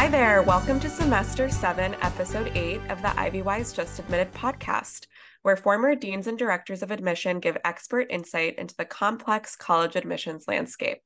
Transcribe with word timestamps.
Hi 0.00 0.08
there. 0.08 0.40
Welcome 0.40 0.80
to 0.80 0.88
Semester 0.88 1.50
7, 1.50 1.94
Episode 2.00 2.50
8 2.56 2.80
of 2.88 3.02
the 3.02 3.08
IvyWise 3.08 3.76
Just 3.76 3.98
Admitted 3.98 4.32
podcast, 4.32 5.06
where 5.42 5.58
former 5.58 5.94
deans 5.94 6.26
and 6.26 6.38
directors 6.38 6.82
of 6.82 6.90
admission 6.90 7.38
give 7.38 7.58
expert 7.66 8.06
insight 8.08 8.58
into 8.58 8.74
the 8.78 8.86
complex 8.86 9.56
college 9.56 9.96
admissions 9.96 10.48
landscape. 10.48 11.02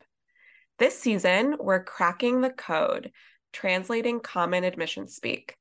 This 0.79 0.97
season, 0.97 1.57
we're 1.59 1.83
cracking 1.83 2.41
the 2.41 2.51
code, 2.51 3.11
translating 3.53 4.21
common 4.21 4.63
admission 4.63 5.09
speak. 5.09 5.57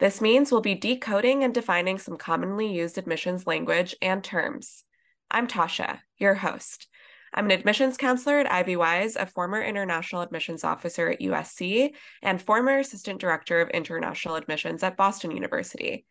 This 0.00 0.20
means 0.20 0.50
we'll 0.50 0.60
be 0.60 0.74
decoding 0.74 1.44
and 1.44 1.54
defining 1.54 2.00
some 2.00 2.16
commonly 2.16 2.74
used 2.74 2.98
admissions 2.98 3.46
language 3.46 3.94
and 4.02 4.24
terms. 4.24 4.82
I'm 5.30 5.46
Tasha, 5.46 6.00
your 6.18 6.34
host. 6.34 6.88
I'm 7.34 7.46
an 7.46 7.50
admissions 7.50 7.96
counselor 7.96 8.40
at 8.40 8.66
IvyWise, 8.66 9.16
a 9.16 9.24
former 9.24 9.62
international 9.62 10.20
admissions 10.20 10.64
officer 10.64 11.08
at 11.08 11.20
USC, 11.20 11.94
and 12.22 12.40
former 12.40 12.78
assistant 12.78 13.20
director 13.20 13.62
of 13.62 13.70
international 13.70 14.36
admissions 14.36 14.82
at 14.82 14.98
Boston 14.98 15.30
University. 15.30 16.04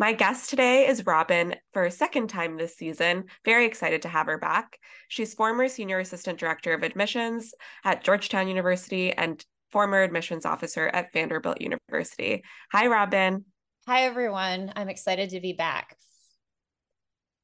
My 0.00 0.12
guest 0.12 0.50
today 0.50 0.88
is 0.88 1.06
Robin 1.06 1.54
for 1.72 1.84
a 1.84 1.90
second 1.92 2.26
time 2.26 2.56
this 2.56 2.76
season. 2.76 3.26
Very 3.44 3.66
excited 3.66 4.02
to 4.02 4.08
have 4.08 4.26
her 4.26 4.38
back. 4.38 4.76
She's 5.06 5.34
former 5.34 5.68
senior 5.68 6.00
assistant 6.00 6.40
director 6.40 6.74
of 6.74 6.82
admissions 6.82 7.54
at 7.84 8.02
Georgetown 8.02 8.48
University 8.48 9.12
and 9.12 9.44
former 9.70 10.02
admissions 10.02 10.44
officer 10.44 10.88
at 10.88 11.12
Vanderbilt 11.12 11.60
University. 11.60 12.42
Hi, 12.72 12.88
Robin. 12.88 13.44
Hi, 13.86 14.06
everyone. 14.06 14.72
I'm 14.74 14.88
excited 14.88 15.30
to 15.30 15.40
be 15.40 15.52
back 15.52 15.96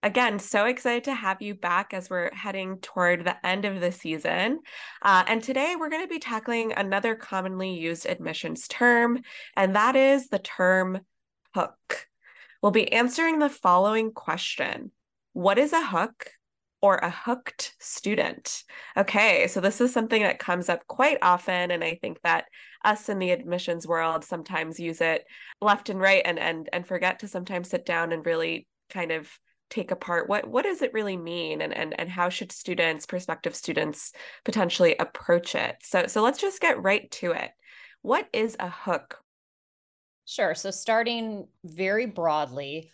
again, 0.03 0.39
so 0.39 0.65
excited 0.65 1.05
to 1.05 1.15
have 1.15 1.43
you 1.43 1.55
back 1.55 1.93
as 1.93 2.09
we're 2.09 2.35
heading 2.35 2.79
toward 2.79 3.25
the 3.25 3.47
end 3.47 3.65
of 3.65 3.81
the 3.81 3.93
season. 3.93 4.61
Uh, 5.03 5.25
and 5.27 5.43
today 5.43 5.77
we're 5.79 5.91
going 5.91 6.05
to 6.05 6.09
be 6.09 6.19
tackling 6.19 6.73
another 6.73 7.15
commonly 7.15 7.79
used 7.79 8.07
admissions 8.07 8.67
term, 8.69 9.21
and 9.57 9.77
that 9.77 9.97
is 9.97 10.29
the 10.29 10.39
term 10.39 11.01
hook. 11.55 12.07
We'll 12.63 12.73
be 12.73 12.93
answering 12.93 13.39
the 13.39 13.49
following 13.49 14.13
question 14.13 14.93
What 15.33 15.59
is 15.59 15.73
a 15.73 15.87
hook? 15.87 16.31
Or 16.83 16.97
a 16.97 17.11
hooked 17.11 17.75
student. 17.79 18.63
Okay, 18.97 19.49
so 19.49 19.61
this 19.61 19.83
is 19.83 19.93
something 19.93 20.23
that 20.23 20.39
comes 20.39 20.71
up 20.71 20.87
quite 20.87 21.19
often, 21.21 21.71
and 21.71 21.85
I 21.85 21.99
think 22.01 22.23
that 22.23 22.47
us 22.83 23.11
in 23.11 23.19
the 23.19 23.33
admissions 23.33 23.87
world 23.87 24.25
sometimes 24.25 24.81
use 24.81 25.03
it 25.03 25.27
left 25.61 25.91
and 25.91 26.01
right, 26.01 26.23
and 26.25 26.39
and 26.39 26.71
and 26.73 26.87
forget 26.87 27.19
to 27.19 27.29
sometimes 27.29 27.69
sit 27.69 27.85
down 27.85 28.13
and 28.13 28.25
really 28.25 28.67
kind 28.89 29.13
of 29.13 29.29
take 29.71 29.91
apart 29.91 30.29
what 30.29 30.47
what 30.47 30.65
does 30.65 30.83
it 30.83 30.93
really 30.93 31.17
mean 31.17 31.63
and 31.63 31.73
and, 31.73 31.99
and 31.99 32.11
how 32.11 32.29
should 32.29 32.53
students 32.53 33.07
prospective 33.07 33.55
students 33.55 34.13
potentially 34.45 34.97
approach 34.99 35.55
it? 35.55 35.77
So 35.83 36.07
so 36.07 36.23
let's 36.23 36.41
just 36.41 36.61
get 36.61 36.83
right 36.83 37.11
to 37.13 37.33
it. 37.33 37.51
What 38.03 38.29
is 38.33 38.57
a 38.59 38.69
hook? 38.69 39.19
Sure 40.27 40.55
so 40.55 40.71
starting 40.71 41.47
very 41.65 42.07
broadly 42.07 42.91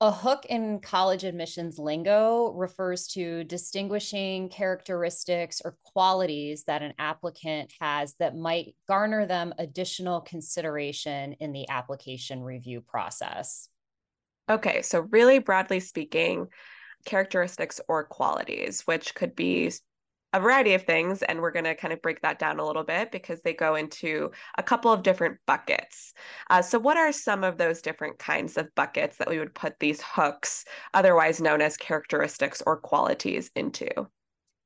a 0.00 0.12
hook 0.12 0.46
in 0.48 0.78
college 0.78 1.24
admissions 1.24 1.76
lingo 1.76 2.52
refers 2.52 3.08
to 3.08 3.42
distinguishing 3.42 4.48
characteristics 4.48 5.60
or 5.64 5.76
qualities 5.82 6.62
that 6.64 6.82
an 6.82 6.94
applicant 7.00 7.72
has 7.80 8.14
that 8.20 8.36
might 8.36 8.76
garner 8.86 9.26
them 9.26 9.52
additional 9.58 10.20
consideration 10.20 11.32
in 11.40 11.50
the 11.52 11.68
application 11.68 12.44
review 12.44 12.80
process. 12.80 13.68
Okay, 14.48 14.82
so 14.82 15.00
really 15.10 15.38
broadly 15.38 15.80
speaking, 15.80 16.48
characteristics 17.04 17.80
or 17.88 18.04
qualities, 18.04 18.82
which 18.82 19.14
could 19.14 19.34
be 19.36 19.70
a 20.32 20.40
variety 20.40 20.74
of 20.74 20.84
things. 20.84 21.22
And 21.22 21.40
we're 21.40 21.50
going 21.50 21.64
to 21.64 21.74
kind 21.74 21.92
of 21.92 22.02
break 22.02 22.20
that 22.22 22.38
down 22.38 22.58
a 22.58 22.66
little 22.66 22.84
bit 22.84 23.10
because 23.10 23.42
they 23.42 23.52
go 23.52 23.74
into 23.74 24.30
a 24.56 24.62
couple 24.62 24.92
of 24.92 25.02
different 25.02 25.38
buckets. 25.46 26.12
Uh, 26.50 26.62
so, 26.62 26.78
what 26.78 26.96
are 26.96 27.12
some 27.12 27.44
of 27.44 27.58
those 27.58 27.82
different 27.82 28.18
kinds 28.18 28.56
of 28.56 28.74
buckets 28.74 29.18
that 29.18 29.28
we 29.28 29.38
would 29.38 29.54
put 29.54 29.78
these 29.80 30.02
hooks, 30.02 30.64
otherwise 30.94 31.40
known 31.40 31.60
as 31.60 31.76
characteristics 31.76 32.62
or 32.66 32.76
qualities, 32.78 33.50
into? 33.54 33.88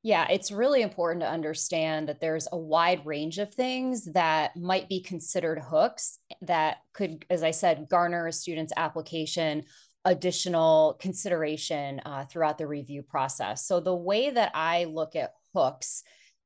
Yeah, 0.04 0.26
it's 0.28 0.50
really 0.50 0.82
important 0.82 1.20
to 1.20 1.30
understand 1.30 2.08
that 2.08 2.20
there's 2.20 2.48
a 2.50 2.58
wide 2.58 3.06
range 3.06 3.38
of 3.38 3.54
things 3.54 4.12
that 4.12 4.56
might 4.56 4.88
be 4.88 5.00
considered 5.00 5.60
hooks 5.60 6.18
that 6.40 6.78
could, 6.92 7.24
as 7.30 7.44
I 7.44 7.52
said, 7.52 7.88
garner 7.88 8.26
a 8.26 8.32
student's 8.32 8.72
application 8.76 9.64
additional 10.04 10.96
consideration 11.00 12.00
uh, 12.04 12.24
throughout 12.24 12.58
the 12.58 12.66
review 12.66 13.02
process. 13.02 13.66
So, 13.66 13.78
the 13.78 13.94
way 13.94 14.30
that 14.30 14.50
I 14.54 14.84
look 14.84 15.14
at 15.14 15.34
hooks, 15.54 16.02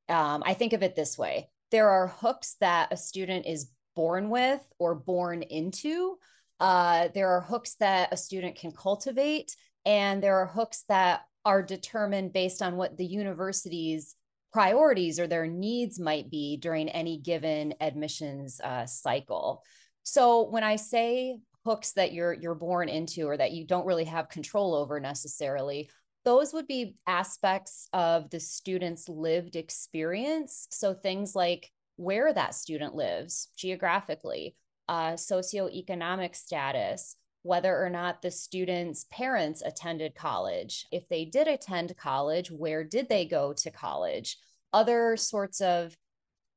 um, 0.09 0.43
I 0.45 0.55
think 0.55 0.72
of 0.72 0.83
it 0.83 0.95
this 0.95 1.16
way 1.16 1.49
there 1.71 1.89
are 1.89 2.09
hooks 2.09 2.56
that 2.61 2.93
a 2.93 2.97
student 2.97 3.47
is 3.47 3.71
born 3.95 4.28
with 4.28 4.61
or 4.78 4.95
born 4.95 5.43
into. 5.43 6.19
Uh, 6.61 7.09
there 7.15 7.31
are 7.31 7.41
hooks 7.41 7.77
that 7.81 8.12
a 8.12 8.16
student 8.16 8.56
can 8.56 8.72
cultivate, 8.72 9.56
and 9.84 10.22
there 10.22 10.37
are 10.37 10.47
hooks 10.47 10.84
that 10.89 11.22
are 11.47 11.62
determined 11.62 12.33
based 12.33 12.61
on 12.61 12.77
what 12.77 12.97
the 12.97 13.07
university's 13.07 14.17
priorities 14.53 15.21
or 15.21 15.29
their 15.29 15.47
needs 15.47 16.01
might 16.01 16.29
be 16.29 16.57
during 16.57 16.89
any 16.89 17.19
given 17.19 17.73
admissions 17.81 18.61
uh, 18.65 18.84
cycle. 18.84 19.62
So 20.03 20.49
when 20.49 20.65
I 20.65 20.75
say 20.75 21.39
hooks 21.65 21.93
that 21.93 22.12
you're 22.12 22.33
you're 22.33 22.55
born 22.55 22.89
into 22.89 23.27
or 23.29 23.37
that 23.37 23.53
you 23.53 23.65
don't 23.65 23.87
really 23.87 24.05
have 24.05 24.29
control 24.29 24.75
over 24.75 24.99
necessarily, 24.99 25.89
those 26.25 26.53
would 26.53 26.67
be 26.67 26.97
aspects 27.07 27.89
of 27.93 28.28
the 28.31 28.41
student's 28.41 29.09
lived 29.09 29.55
experience. 29.55 30.67
So 30.73 30.95
things 30.95 31.37
like 31.37 31.71
where 31.95 32.33
that 32.33 32.57
student 32.57 32.97
lives 32.97 33.51
geographically, 33.57 34.57
uh, 34.89 35.13
socioeconomic 35.13 36.34
status, 36.34 37.15
whether 37.47 37.83
or 37.84 37.89
not 37.89 38.21
the 38.21 38.31
student's 38.31 39.07
parents 39.11 39.62
attended 39.65 40.15
college. 40.15 40.87
If 40.91 41.09
they 41.09 41.25
did 41.25 41.47
attend 41.47 41.97
college, 41.97 42.51
where 42.51 42.83
did 42.83 43.09
they 43.09 43.25
go 43.25 43.53
to 43.53 43.71
college? 43.71 44.37
Other 44.73 45.17
sorts 45.17 45.61
of 45.61 45.97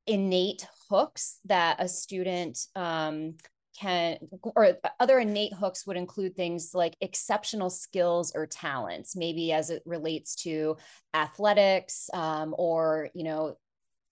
innate 0.07 0.65
hooks 0.89 1.39
that 1.45 1.77
a 1.79 1.87
student 1.87 2.57
um, 2.75 3.35
can, 3.79 4.17
or 4.55 4.77
other 4.99 5.19
innate 5.19 5.53
hooks 5.53 5.85
would 5.85 5.95
include 5.95 6.35
things 6.35 6.71
like 6.73 6.97
exceptional 7.01 7.69
skills 7.69 8.33
or 8.35 8.47
talents, 8.47 9.15
maybe 9.15 9.53
as 9.53 9.69
it 9.69 9.83
relates 9.85 10.35
to 10.37 10.75
athletics 11.13 12.09
um, 12.13 12.55
or, 12.57 13.09
you 13.13 13.23
know, 13.23 13.55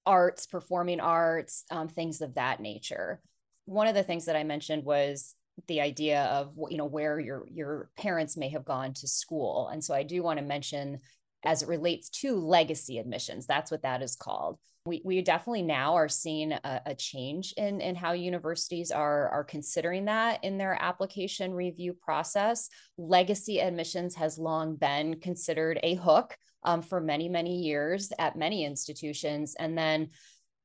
arts, 0.06 0.46
performing 0.46 1.00
arts, 1.00 1.66
um, 1.72 1.88
things 1.88 2.22
of 2.22 2.36
that 2.36 2.62
nature. 2.62 3.20
One 3.66 3.88
of 3.88 3.96
the 3.96 4.04
things 4.04 4.26
that 4.26 4.38
I 4.38 4.44
mentioned 4.44 4.86
was 4.86 5.36
the 5.68 5.81
idea 5.81 6.23
of 6.25 6.53
you 6.69 6.78
know 6.78 6.85
where 6.85 7.19
your 7.19 7.45
your 7.51 7.90
parents 7.97 8.38
may 8.38 8.50
have 8.50 8.66
gone 8.66 8.94
to 8.94 9.07
school 9.07 9.69
and 9.72 9.84
so 9.84 9.94
i 9.94 10.03
do 10.03 10.22
want 10.22 10.40
to 10.40 10.45
mention 10.45 11.00
as 11.45 11.62
it 11.62 11.69
relates 11.69 12.09
to 12.09 12.35
legacy 12.35 12.97
admissions 12.97 13.45
that's 13.45 13.72
what 13.72 13.81
that 13.81 14.01
is 14.01 14.16
called 14.16 14.59
we, 14.88 15.01
we 15.03 15.22
definitely 15.22 15.63
now 15.63 15.96
are 15.96 16.07
seeing 16.07 16.53
a, 16.53 16.81
a 16.85 16.96
change 16.96 17.53
in, 17.57 17.81
in 17.81 17.94
how 17.94 18.13
universities 18.13 18.90
are, 18.90 19.29
are 19.29 19.44
considering 19.44 20.06
that 20.06 20.44
in 20.44 20.57
their 20.57 20.81
application 20.81 21.53
review 21.53 21.94
process. 21.94 22.69
Legacy 22.97 23.59
admissions 23.59 24.16
has 24.16 24.40
long 24.40 24.78
been 24.78 25.19
considered 25.19 25.79
a 25.84 25.96
hook 25.96 26.38
um, 26.63 26.81
for 26.81 27.01
many, 27.01 27.29
many 27.29 27.57
years 27.57 28.12
at 28.17 28.38
many 28.38 28.66
institutions. 28.66 29.56
And 29.59 29.78
then 29.78 30.09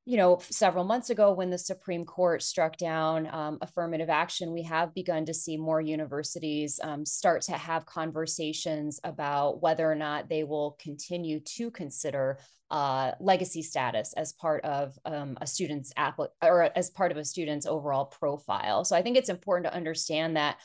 you 0.05 0.17
know, 0.17 0.41
several 0.51 0.85
months 0.85 1.11
ago 1.11 1.33
when 1.33 1.51
the 1.51 1.59
Supreme 1.59 2.05
Court 2.05 2.43
struck 2.43 2.77
down 2.77 3.29
um, 3.33 3.59
affirmative 3.61 4.11
action, 4.11 4.53
we 4.53 4.65
have 4.65 4.95
begun 4.95 5.25
to 5.27 5.35
see 5.35 5.57
more 5.57 5.81
universities 5.81 6.81
um, 6.83 7.07
start 7.07 7.43
to 7.43 7.53
have 7.53 7.87
conversations 7.87 8.99
about 9.05 9.63
whether 9.63 9.91
or 9.91 9.95
not 9.95 10.29
they 10.29 10.43
will 10.43 10.77
continue 10.81 11.39
to 11.41 11.71
consider 11.71 12.39
uh, 12.73 13.13
legacy 13.21 13.63
status 13.63 14.13
as 14.15 14.33
part 14.33 14.65
of 14.65 14.99
um, 15.05 15.39
a 15.41 15.47
student's 15.47 15.93
app 15.97 16.19
or 16.43 16.71
as 16.75 16.91
part 16.91 17.13
of 17.13 17.19
a 17.19 17.25
student's 17.25 17.67
overall 17.67 18.07
profile. 18.07 18.85
So 18.85 18.97
I 18.97 19.03
think 19.03 19.17
it's 19.17 19.29
important 19.29 19.71
to 19.71 19.77
understand 19.77 20.37
that 20.37 20.57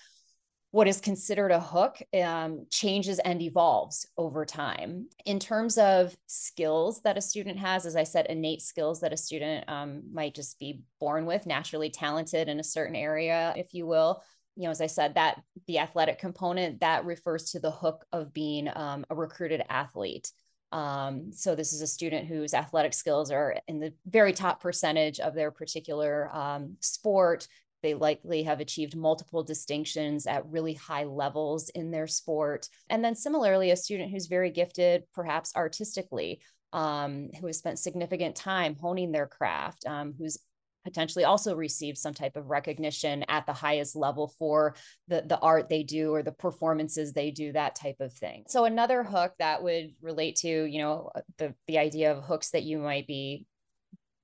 what 0.77 0.87
is 0.87 1.01
considered 1.01 1.49
a 1.49 1.59
hook 1.59 1.97
um, 2.21 2.67
changes 2.69 3.17
and 3.17 3.41
evolves 3.41 4.05
over 4.15 4.45
time. 4.45 5.07
In 5.25 5.39
terms 5.39 5.75
of 5.79 6.15
skills 6.27 7.01
that 7.01 7.17
a 7.17 7.21
student 7.21 7.57
has, 7.57 7.87
as 7.87 7.95
I 7.95 8.03
said, 8.03 8.27
innate 8.27 8.61
skills 8.61 8.99
that 8.99 9.11
a 9.11 9.17
student 9.17 9.67
um, 9.67 10.03
might 10.13 10.35
just 10.35 10.59
be 10.59 10.83
born 10.99 11.25
with, 11.25 11.47
naturally 11.47 11.89
talented 11.89 12.47
in 12.47 12.59
a 12.59 12.63
certain 12.63 12.95
area, 12.95 13.55
if 13.57 13.73
you 13.73 13.87
will. 13.87 14.21
You 14.55 14.65
know, 14.65 14.69
as 14.69 14.79
I 14.79 14.85
said, 14.85 15.15
that 15.15 15.41
the 15.65 15.79
athletic 15.79 16.19
component 16.19 16.81
that 16.81 17.05
refers 17.05 17.49
to 17.53 17.59
the 17.59 17.71
hook 17.71 18.05
of 18.11 18.31
being 18.31 18.69
um, 18.75 19.03
a 19.09 19.15
recruited 19.15 19.63
athlete. 19.69 20.31
Um, 20.71 21.31
so 21.33 21.55
this 21.55 21.73
is 21.73 21.81
a 21.81 21.87
student 21.87 22.27
whose 22.27 22.53
athletic 22.53 22.93
skills 22.93 23.31
are 23.31 23.55
in 23.67 23.79
the 23.79 23.93
very 24.05 24.33
top 24.33 24.61
percentage 24.61 25.19
of 25.19 25.33
their 25.33 25.49
particular 25.49 26.29
um, 26.31 26.77
sport, 26.81 27.47
they 27.87 27.93
likely 27.93 28.43
have 28.43 28.59
achieved 28.59 28.97
multiple 28.97 29.43
distinctions 29.43 30.27
at 30.27 30.45
really 30.47 30.73
high 30.73 31.05
levels 31.05 31.69
in 31.69 31.89
their 31.89 32.05
sport. 32.05 32.67
And 32.89 33.01
then 33.01 33.15
similarly, 33.15 33.71
a 33.71 33.77
student 33.77 34.11
who's 34.11 34.27
very 34.27 34.51
gifted, 34.51 35.03
perhaps 35.13 35.55
artistically, 35.55 36.41
um, 36.73 37.29
who 37.39 37.47
has 37.47 37.59
spent 37.59 37.79
significant 37.79 38.35
time 38.35 38.75
honing 38.75 39.13
their 39.13 39.25
craft, 39.25 39.85
um, 39.85 40.13
who's 40.17 40.37
potentially 40.83 41.23
also 41.23 41.55
received 41.55 41.97
some 41.97 42.13
type 42.13 42.35
of 42.35 42.49
recognition 42.49 43.23
at 43.29 43.45
the 43.45 43.53
highest 43.53 43.95
level 43.95 44.33
for 44.37 44.75
the, 45.07 45.23
the 45.25 45.39
art 45.39 45.69
they 45.69 45.83
do 45.83 46.13
or 46.13 46.23
the 46.23 46.31
performances 46.33 47.13
they 47.13 47.31
do, 47.31 47.53
that 47.53 47.75
type 47.75 48.01
of 48.01 48.11
thing. 48.11 48.43
So 48.49 48.65
another 48.65 49.01
hook 49.01 49.31
that 49.39 49.63
would 49.63 49.93
relate 50.01 50.35
to, 50.37 50.65
you 50.65 50.81
know, 50.81 51.09
the, 51.37 51.53
the 51.67 51.77
idea 51.77 52.11
of 52.11 52.23
hooks 52.23 52.49
that 52.49 52.63
you 52.63 52.79
might 52.79 53.07
be 53.07 53.45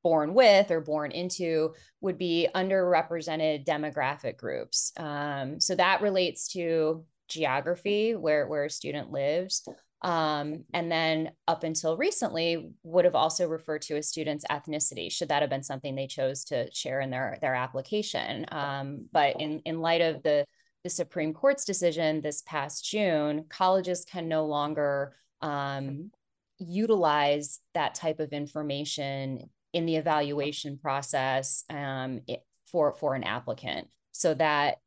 born 0.03 0.33
with 0.33 0.69
or 0.69 0.81
born 0.81 1.11
into 1.11 1.73
would 2.01 2.17
be 2.17 2.47
underrepresented 2.53 3.65
demographic 3.65 4.37
groups. 4.37 4.91
Um, 4.97 5.59
so 5.59 5.75
that 5.75 6.01
relates 6.01 6.49
to 6.49 7.05
geography, 7.29 8.15
where, 8.15 8.47
where 8.47 8.65
a 8.65 8.69
student 8.69 9.11
lives. 9.11 9.67
Um, 10.01 10.65
and 10.73 10.91
then 10.91 11.31
up 11.47 11.63
until 11.63 11.95
recently 11.95 12.71
would 12.83 13.05
have 13.05 13.15
also 13.15 13.47
referred 13.47 13.83
to 13.83 13.95
a 13.95 14.03
student's 14.03 14.43
ethnicity, 14.51 15.09
should 15.09 15.29
that 15.29 15.41
have 15.41 15.49
been 15.49 15.63
something 15.63 15.95
they 15.95 16.07
chose 16.07 16.43
to 16.45 16.69
share 16.73 16.99
in 16.99 17.09
their, 17.09 17.37
their 17.41 17.55
application. 17.55 18.45
Um, 18.51 19.05
but 19.13 19.39
in, 19.39 19.61
in 19.63 19.79
light 19.79 20.01
of 20.01 20.21
the, 20.21 20.45
the 20.83 20.89
Supreme 20.89 21.33
Court's 21.33 21.63
decision 21.63 22.19
this 22.19 22.41
past 22.41 22.83
June, 22.83 23.45
colleges 23.47 24.03
can 24.03 24.27
no 24.27 24.45
longer 24.45 25.15
um, 25.39 26.11
utilize 26.59 27.61
that 27.73 27.95
type 27.95 28.19
of 28.19 28.33
information 28.33 29.49
in 29.73 29.85
the 29.85 29.95
evaluation 29.95 30.77
process 30.77 31.63
um, 31.69 32.21
for 32.65 32.93
for 32.93 33.15
an 33.15 33.23
applicant, 33.23 33.87
so 34.11 34.33
that 34.35 34.77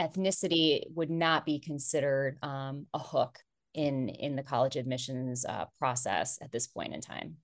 ethnicity 0.00 0.82
would 0.94 1.10
not 1.10 1.46
be 1.46 1.60
considered 1.60 2.38
um, 2.42 2.86
a 2.92 2.98
hook 2.98 3.38
in 3.74 4.08
in 4.08 4.36
the 4.36 4.42
college 4.42 4.76
admissions 4.76 5.44
uh, 5.44 5.66
process 5.78 6.38
at 6.42 6.50
this 6.50 6.66
point 6.66 6.94
in 6.94 7.00
time. 7.00 7.36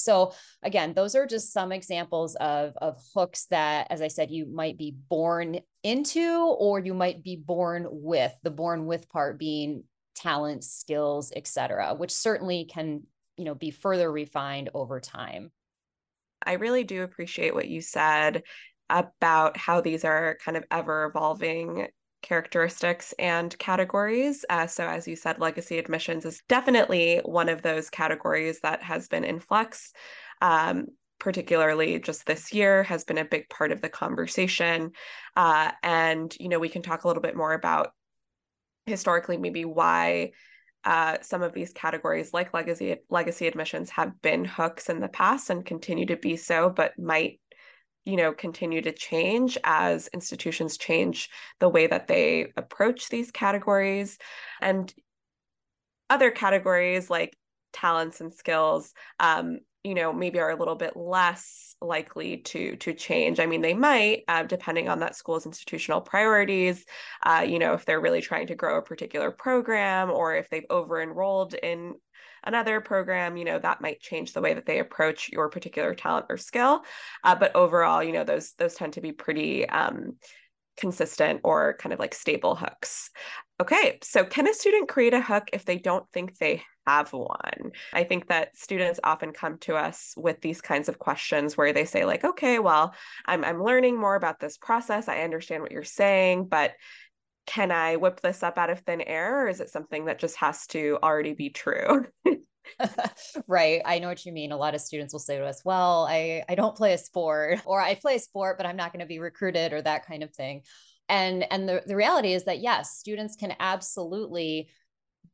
So 0.00 0.32
again, 0.62 0.94
those 0.94 1.14
are 1.14 1.26
just 1.26 1.52
some 1.52 1.72
examples 1.72 2.34
of, 2.36 2.72
of 2.78 2.98
hooks 3.14 3.46
that, 3.50 3.86
as 3.90 4.02
I 4.02 4.08
said, 4.08 4.30
you 4.30 4.46
might 4.46 4.78
be 4.78 4.96
born 5.08 5.60
into 5.82 6.56
or 6.58 6.80
you 6.80 6.94
might 6.94 7.22
be 7.22 7.36
born 7.36 7.86
with, 7.90 8.34
the 8.42 8.50
born 8.50 8.86
with 8.86 9.08
part 9.08 9.38
being 9.38 9.84
talents, 10.14 10.70
skills, 10.70 11.32
etc., 11.34 11.94
which 11.94 12.12
certainly 12.12 12.64
can, 12.64 13.02
you 13.36 13.44
know, 13.44 13.54
be 13.54 13.70
further 13.70 14.10
refined 14.10 14.70
over 14.74 15.00
time. 15.00 15.50
I 16.44 16.54
really 16.54 16.84
do 16.84 17.02
appreciate 17.02 17.54
what 17.54 17.68
you 17.68 17.80
said 17.80 18.42
about 18.88 19.56
how 19.56 19.80
these 19.80 20.04
are 20.04 20.36
kind 20.44 20.56
of 20.56 20.64
ever 20.70 21.04
evolving 21.04 21.88
characteristics 22.22 23.14
and 23.18 23.56
categories. 23.58 24.44
Uh, 24.50 24.66
so, 24.66 24.86
as 24.86 25.08
you 25.08 25.16
said, 25.16 25.38
legacy 25.38 25.78
admissions 25.78 26.24
is 26.24 26.42
definitely 26.48 27.20
one 27.24 27.48
of 27.48 27.62
those 27.62 27.88
categories 27.88 28.60
that 28.60 28.82
has 28.82 29.08
been 29.08 29.24
in 29.24 29.40
flux. 29.40 29.92
Um, 30.42 30.86
particularly 31.18 32.00
just 32.00 32.24
this 32.24 32.52
year 32.52 32.82
has 32.82 33.04
been 33.04 33.18
a 33.18 33.24
big 33.26 33.48
part 33.50 33.72
of 33.72 33.82
the 33.82 33.90
conversation 33.90 34.90
uh, 35.36 35.70
and 35.82 36.34
you 36.40 36.48
know 36.48 36.58
we 36.58 36.70
can 36.70 36.80
talk 36.80 37.04
a 37.04 37.06
little 37.06 37.22
bit 37.22 37.36
more 37.36 37.52
about 37.52 37.92
historically 38.86 39.36
maybe 39.36 39.66
why 39.66 40.30
uh, 40.84 41.18
some 41.20 41.42
of 41.42 41.52
these 41.52 41.72
categories 41.72 42.32
like 42.32 42.54
legacy 42.54 42.96
legacy 43.10 43.46
admissions 43.46 43.90
have 43.90 44.20
been 44.22 44.44
hooks 44.44 44.88
in 44.88 45.00
the 45.00 45.08
past 45.08 45.50
and 45.50 45.64
continue 45.64 46.06
to 46.06 46.16
be 46.16 46.36
so 46.36 46.70
but 46.70 46.98
might 46.98 47.38
you 48.04 48.16
know 48.16 48.32
continue 48.32 48.80
to 48.80 48.92
change 48.92 49.58
as 49.64 50.08
institutions 50.08 50.78
change 50.78 51.28
the 51.58 51.68
way 51.68 51.86
that 51.86 52.08
they 52.08 52.52
approach 52.56 53.08
these 53.08 53.30
categories. 53.30 54.18
And 54.60 54.92
other 56.08 56.30
categories 56.30 57.08
like 57.08 57.36
talents 57.72 58.20
and 58.20 58.34
skills 58.34 58.92
um, 59.20 59.60
you 59.84 59.94
know 59.94 60.12
maybe 60.12 60.38
are 60.38 60.50
a 60.50 60.56
little 60.56 60.74
bit 60.74 60.96
less 60.96 61.74
likely 61.80 62.38
to 62.38 62.76
to 62.76 62.92
change 62.92 63.40
i 63.40 63.46
mean 63.46 63.62
they 63.62 63.74
might 63.74 64.22
uh, 64.28 64.42
depending 64.42 64.88
on 64.88 65.00
that 65.00 65.16
school's 65.16 65.46
institutional 65.46 66.00
priorities 66.00 66.84
uh, 67.24 67.44
you 67.46 67.58
know 67.58 67.72
if 67.72 67.84
they're 67.84 68.00
really 68.00 68.20
trying 68.20 68.46
to 68.46 68.54
grow 68.54 68.76
a 68.76 68.82
particular 68.82 69.30
program 69.30 70.10
or 70.10 70.34
if 70.34 70.48
they've 70.50 70.66
over 70.68 71.00
enrolled 71.00 71.54
in 71.54 71.94
another 72.44 72.80
program 72.80 73.36
you 73.36 73.44
know 73.44 73.58
that 73.58 73.80
might 73.80 74.00
change 74.00 74.32
the 74.32 74.40
way 74.40 74.52
that 74.52 74.66
they 74.66 74.78
approach 74.78 75.30
your 75.30 75.48
particular 75.48 75.94
talent 75.94 76.26
or 76.28 76.36
skill 76.36 76.82
uh, 77.24 77.34
but 77.34 77.54
overall 77.56 78.02
you 78.02 78.12
know 78.12 78.24
those 78.24 78.52
those 78.58 78.74
tend 78.74 78.92
to 78.92 79.00
be 79.00 79.12
pretty 79.12 79.66
um, 79.68 80.16
consistent 80.80 81.40
or 81.44 81.76
kind 81.78 81.92
of 81.92 81.98
like 81.98 82.14
stable 82.14 82.54
hooks. 82.54 83.10
Okay, 83.60 83.98
so 84.02 84.24
can 84.24 84.48
a 84.48 84.54
student 84.54 84.88
create 84.88 85.12
a 85.12 85.20
hook 85.20 85.50
if 85.52 85.66
they 85.66 85.76
don't 85.76 86.10
think 86.12 86.38
they 86.38 86.62
have 86.86 87.12
one? 87.12 87.72
I 87.92 88.04
think 88.04 88.28
that 88.28 88.56
students 88.56 88.98
often 89.04 89.32
come 89.32 89.58
to 89.58 89.76
us 89.76 90.14
with 90.16 90.40
these 90.40 90.62
kinds 90.62 90.88
of 90.88 90.98
questions 90.98 91.58
where 91.58 91.74
they 91.74 91.84
say 91.84 92.06
like, 92.06 92.24
okay, 92.24 92.58
well, 92.58 92.94
I'm 93.26 93.44
I'm 93.44 93.62
learning 93.62 94.00
more 94.00 94.14
about 94.14 94.40
this 94.40 94.56
process. 94.56 95.08
I 95.08 95.20
understand 95.20 95.62
what 95.62 95.72
you're 95.72 95.84
saying, 95.84 96.46
but 96.46 96.72
can 97.46 97.70
I 97.70 97.96
whip 97.96 98.22
this 98.22 98.42
up 98.42 98.56
out 98.56 98.70
of 98.70 98.80
thin 98.80 99.02
air 99.02 99.44
or 99.44 99.48
is 99.48 99.60
it 99.60 99.68
something 99.68 100.06
that 100.06 100.18
just 100.18 100.36
has 100.36 100.66
to 100.68 100.98
already 101.02 101.34
be 101.34 101.50
true? 101.50 102.06
right. 103.46 103.82
I 103.84 103.98
know 103.98 104.08
what 104.08 104.24
you 104.24 104.32
mean. 104.32 104.52
A 104.52 104.56
lot 104.56 104.74
of 104.74 104.80
students 104.80 105.12
will 105.12 105.20
say 105.20 105.38
to 105.38 105.44
us, 105.44 105.62
well, 105.64 106.06
I, 106.08 106.44
I 106.48 106.54
don't 106.54 106.76
play 106.76 106.92
a 106.94 106.98
sport 106.98 107.60
or 107.66 107.80
I 107.80 107.94
play 107.94 108.16
a 108.16 108.20
sport, 108.20 108.56
but 108.56 108.66
I'm 108.66 108.76
not 108.76 108.92
going 108.92 109.00
to 109.00 109.06
be 109.06 109.18
recruited 109.18 109.72
or 109.72 109.82
that 109.82 110.06
kind 110.06 110.22
of 110.22 110.34
thing. 110.34 110.62
And, 111.10 111.44
and 111.52 111.68
the, 111.68 111.82
the 111.86 111.96
reality 111.96 112.32
is 112.32 112.44
that 112.44 112.60
yes, 112.60 112.96
students 112.96 113.36
can 113.36 113.54
absolutely 113.60 114.70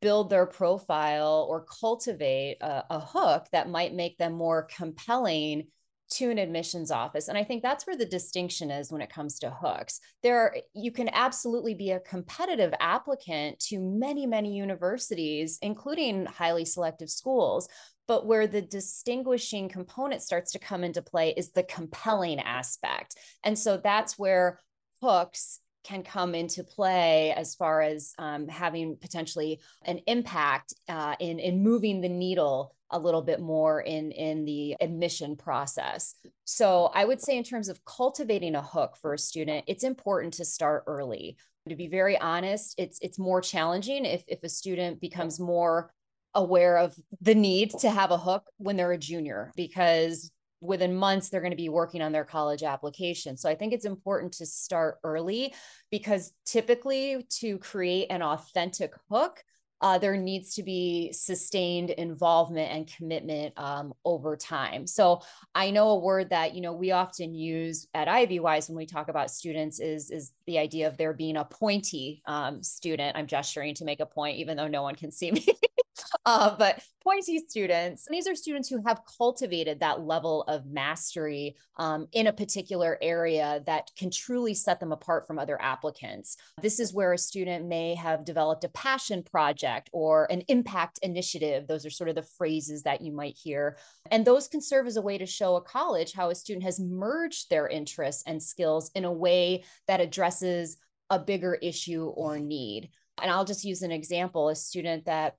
build 0.00 0.30
their 0.30 0.46
profile 0.46 1.46
or 1.48 1.64
cultivate 1.64 2.56
a, 2.60 2.84
a 2.90 3.00
hook 3.00 3.46
that 3.52 3.68
might 3.68 3.94
make 3.94 4.18
them 4.18 4.32
more 4.32 4.68
compelling 4.74 5.68
to 6.08 6.30
an 6.30 6.38
admissions 6.38 6.90
office. 6.90 7.26
And 7.28 7.36
i 7.36 7.42
think 7.42 7.62
that's 7.62 7.86
where 7.86 7.96
the 7.96 8.06
distinction 8.06 8.70
is 8.70 8.92
when 8.92 9.02
it 9.02 9.10
comes 9.10 9.40
to 9.40 9.50
hooks. 9.50 10.00
There 10.22 10.56
you 10.72 10.92
can 10.92 11.08
absolutely 11.12 11.74
be 11.74 11.90
a 11.90 12.00
competitive 12.00 12.72
applicant 12.78 13.58
to 13.68 13.80
many 13.80 14.24
many 14.26 14.54
universities 14.54 15.58
including 15.62 16.26
highly 16.26 16.64
selective 16.64 17.10
schools. 17.10 17.68
But 18.06 18.24
where 18.24 18.46
the 18.46 18.62
distinguishing 18.62 19.68
component 19.68 20.22
starts 20.22 20.52
to 20.52 20.60
come 20.60 20.84
into 20.84 21.02
play 21.02 21.34
is 21.36 21.50
the 21.50 21.64
compelling 21.64 22.38
aspect. 22.38 23.16
And 23.42 23.58
so 23.58 23.78
that's 23.78 24.16
where 24.16 24.60
hooks 25.02 25.58
can 25.86 26.02
come 26.02 26.34
into 26.34 26.64
play 26.64 27.32
as 27.36 27.54
far 27.54 27.80
as 27.80 28.12
um, 28.18 28.48
having 28.48 28.96
potentially 28.96 29.60
an 29.84 30.00
impact 30.06 30.74
uh, 30.88 31.14
in 31.20 31.38
in 31.38 31.62
moving 31.62 32.00
the 32.00 32.08
needle 32.08 32.74
a 32.90 32.98
little 32.98 33.22
bit 33.22 33.40
more 33.40 33.80
in 33.80 34.10
in 34.12 34.44
the 34.44 34.76
admission 34.80 35.36
process. 35.36 36.16
So 36.44 36.90
I 36.94 37.04
would 37.04 37.20
say 37.20 37.36
in 37.36 37.44
terms 37.44 37.68
of 37.68 37.84
cultivating 37.84 38.56
a 38.56 38.62
hook 38.62 38.96
for 39.00 39.14
a 39.14 39.18
student, 39.18 39.64
it's 39.68 39.84
important 39.84 40.34
to 40.34 40.44
start 40.44 40.84
early. 40.86 41.36
To 41.68 41.76
be 41.76 41.88
very 41.88 42.18
honest, 42.18 42.74
it's 42.78 42.98
it's 43.00 43.18
more 43.18 43.40
challenging 43.40 44.04
if 44.04 44.24
if 44.26 44.42
a 44.42 44.48
student 44.48 45.00
becomes 45.00 45.38
more 45.38 45.92
aware 46.34 46.76
of 46.78 46.94
the 47.20 47.34
need 47.34 47.70
to 47.70 47.90
have 47.90 48.10
a 48.10 48.18
hook 48.18 48.44
when 48.58 48.76
they're 48.76 48.92
a 48.92 48.98
junior 48.98 49.50
because 49.56 50.30
within 50.60 50.94
months 50.94 51.28
they're 51.28 51.40
going 51.40 51.50
to 51.50 51.56
be 51.56 51.68
working 51.68 52.02
on 52.02 52.12
their 52.12 52.24
college 52.24 52.62
application. 52.62 53.36
So 53.36 53.48
I 53.48 53.54
think 53.54 53.72
it's 53.72 53.84
important 53.84 54.32
to 54.34 54.46
start 54.46 54.98
early 55.04 55.54
because 55.90 56.32
typically 56.44 57.26
to 57.40 57.58
create 57.58 58.06
an 58.10 58.22
authentic 58.22 58.92
hook, 59.10 59.42
uh, 59.80 59.98
there 59.98 60.16
needs 60.16 60.54
to 60.54 60.62
be 60.62 61.12
sustained 61.12 61.90
involvement 61.90 62.72
and 62.72 62.90
commitment 62.96 63.52
um, 63.56 63.92
over 64.04 64.36
time. 64.36 64.86
So 64.86 65.22
I 65.54 65.70
know 65.70 65.90
a 65.90 65.98
word 65.98 66.30
that 66.30 66.54
you 66.54 66.60
know 66.60 66.72
we 66.72 66.92
often 66.92 67.34
use 67.34 67.86
at 67.94 68.08
Ivywise 68.08 68.68
when 68.68 68.76
we 68.76 68.86
talk 68.86 69.08
about 69.08 69.30
students 69.30 69.80
is 69.80 70.10
is 70.10 70.32
the 70.46 70.58
idea 70.58 70.88
of 70.88 70.96
there 70.96 71.12
being 71.12 71.36
a 71.36 71.44
pointy 71.44 72.22
um, 72.26 72.62
student. 72.62 73.16
I'm 73.16 73.26
gesturing 73.26 73.74
to 73.74 73.84
make 73.84 74.00
a 74.00 74.06
point, 74.06 74.38
even 74.38 74.56
though 74.56 74.68
no 74.68 74.82
one 74.82 74.94
can 74.94 75.10
see 75.10 75.30
me. 75.30 75.46
uh, 76.26 76.56
but 76.56 76.82
pointy 77.02 77.38
students, 77.38 78.06
these 78.10 78.26
are 78.26 78.34
students 78.34 78.68
who 78.68 78.82
have 78.86 79.00
cultivated 79.18 79.80
that 79.80 80.00
level 80.00 80.42
of 80.44 80.66
mastery 80.66 81.56
um, 81.76 82.06
in 82.12 82.26
a 82.26 82.32
particular 82.32 82.98
area 83.00 83.62
that 83.66 83.90
can 83.96 84.10
truly 84.10 84.54
set 84.54 84.80
them 84.80 84.92
apart 84.92 85.26
from 85.26 85.38
other 85.38 85.60
applicants. 85.60 86.36
This 86.60 86.80
is 86.80 86.92
where 86.92 87.12
a 87.12 87.18
student 87.18 87.66
may 87.66 87.94
have 87.94 88.24
developed 88.24 88.64
a 88.64 88.68
passion 88.70 89.22
project 89.22 89.65
or 89.92 90.30
an 90.30 90.42
impact 90.48 90.98
initiative. 91.02 91.66
Those 91.66 91.84
are 91.86 91.90
sort 91.90 92.08
of 92.08 92.14
the 92.14 92.22
phrases 92.22 92.82
that 92.82 93.00
you 93.00 93.12
might 93.12 93.36
hear. 93.36 93.76
And 94.10 94.24
those 94.24 94.48
can 94.48 94.60
serve 94.60 94.86
as 94.86 94.96
a 94.96 95.02
way 95.02 95.18
to 95.18 95.26
show 95.26 95.56
a 95.56 95.62
college 95.62 96.12
how 96.12 96.30
a 96.30 96.34
student 96.34 96.64
has 96.64 96.80
merged 96.80 97.50
their 97.50 97.68
interests 97.68 98.22
and 98.26 98.42
skills 98.42 98.90
in 98.94 99.04
a 99.04 99.12
way 99.12 99.64
that 99.88 100.00
addresses 100.00 100.76
a 101.10 101.18
bigger 101.18 101.54
issue 101.54 102.04
or 102.04 102.38
need. 102.38 102.90
And 103.20 103.30
I'll 103.30 103.44
just 103.44 103.64
use 103.64 103.82
an 103.82 103.92
example 103.92 104.48
a 104.48 104.56
student 104.56 105.06
that 105.06 105.36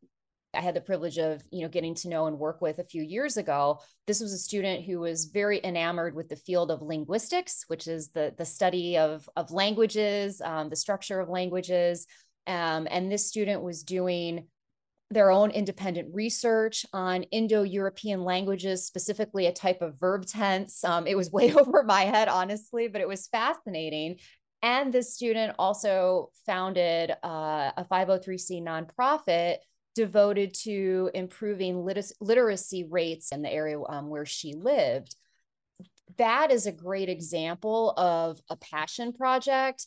I 0.53 0.61
had 0.61 0.75
the 0.75 0.81
privilege 0.81 1.17
of, 1.17 1.43
you 1.51 1.61
know, 1.61 1.69
getting 1.69 1.93
to 1.95 2.09
know 2.09 2.25
and 2.25 2.39
work 2.39 2.61
with 2.61 2.79
a 2.79 2.83
few 2.83 3.03
years 3.03 3.37
ago. 3.37 3.79
This 4.07 4.19
was 4.19 4.33
a 4.33 4.37
student 4.37 4.85
who 4.85 4.99
was 4.99 5.25
very 5.25 5.61
enamored 5.63 6.15
with 6.15 6.29
the 6.29 6.35
field 6.35 6.71
of 6.71 6.81
linguistics, 6.81 7.65
which 7.67 7.87
is 7.87 8.09
the 8.09 8.33
the 8.37 8.45
study 8.45 8.97
of 8.97 9.29
of 9.35 9.51
languages, 9.51 10.41
um, 10.41 10.69
the 10.69 10.75
structure 10.75 11.19
of 11.19 11.29
languages. 11.29 12.07
Um, 12.47 12.87
and 12.89 13.11
this 13.11 13.27
student 13.27 13.61
was 13.61 13.83
doing 13.83 14.47
their 15.09 15.31
own 15.31 15.51
independent 15.51 16.13
research 16.13 16.85
on 16.91 17.23
Indo-European 17.23 18.23
languages, 18.23 18.85
specifically 18.85 19.45
a 19.45 19.53
type 19.53 19.81
of 19.81 19.99
verb 19.99 20.25
tense. 20.25 20.83
Um, 20.83 21.07
it 21.07 21.15
was 21.15 21.31
way 21.31 21.53
over 21.53 21.83
my 21.83 22.01
head, 22.01 22.27
honestly, 22.27 22.87
but 22.87 23.01
it 23.01 23.07
was 23.07 23.27
fascinating. 23.27 24.17
And 24.61 24.91
this 24.91 25.13
student 25.13 25.55
also 25.59 26.31
founded 26.45 27.11
uh, 27.23 27.71
a 27.77 27.85
503c 27.89 28.61
nonprofit 28.61 29.57
devoted 29.95 30.53
to 30.53 31.09
improving 31.13 31.83
lit- 31.83 32.11
literacy 32.19 32.83
rates 32.89 33.31
in 33.31 33.41
the 33.41 33.51
area 33.51 33.79
um, 33.87 34.09
where 34.09 34.25
she 34.25 34.53
lived. 34.53 35.15
That 36.17 36.51
is 36.51 36.65
a 36.65 36.71
great 36.71 37.09
example 37.09 37.91
of 37.97 38.39
a 38.49 38.55
passion 38.57 39.13
project. 39.13 39.85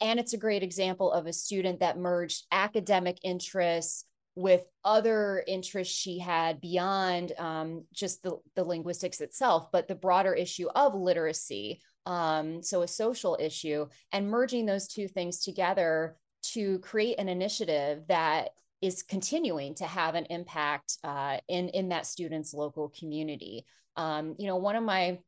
And 0.00 0.18
it's 0.18 0.32
a 0.32 0.38
great 0.38 0.62
example 0.62 1.12
of 1.12 1.26
a 1.26 1.32
student 1.32 1.80
that 1.80 1.98
merged 1.98 2.46
academic 2.50 3.18
interests 3.22 4.04
with 4.34 4.62
other 4.84 5.44
interests 5.46 5.94
she 5.94 6.18
had 6.18 6.60
beyond 6.60 7.32
um, 7.38 7.84
just 7.92 8.22
the, 8.22 8.38
the 8.56 8.64
linguistics 8.64 9.20
itself, 9.20 9.70
but 9.72 9.88
the 9.88 9.94
broader 9.94 10.32
issue 10.32 10.68
of 10.74 10.94
literacy. 10.94 11.80
Um, 12.06 12.62
so, 12.62 12.82
a 12.82 12.88
social 12.88 13.36
issue, 13.38 13.86
and 14.12 14.30
merging 14.30 14.64
those 14.64 14.88
two 14.88 15.06
things 15.06 15.40
together 15.40 16.16
to 16.52 16.78
create 16.78 17.18
an 17.18 17.28
initiative 17.28 18.04
that 18.08 18.50
is 18.80 19.02
continuing 19.02 19.74
to 19.74 19.84
have 19.84 20.14
an 20.14 20.24
impact 20.30 20.96
uh, 21.04 21.38
in 21.48 21.68
in 21.68 21.90
that 21.90 22.06
student's 22.06 22.54
local 22.54 22.88
community. 22.98 23.66
Um, 23.96 24.34
you 24.38 24.46
know, 24.46 24.56
one 24.56 24.76
of 24.76 24.82
my 24.82 25.18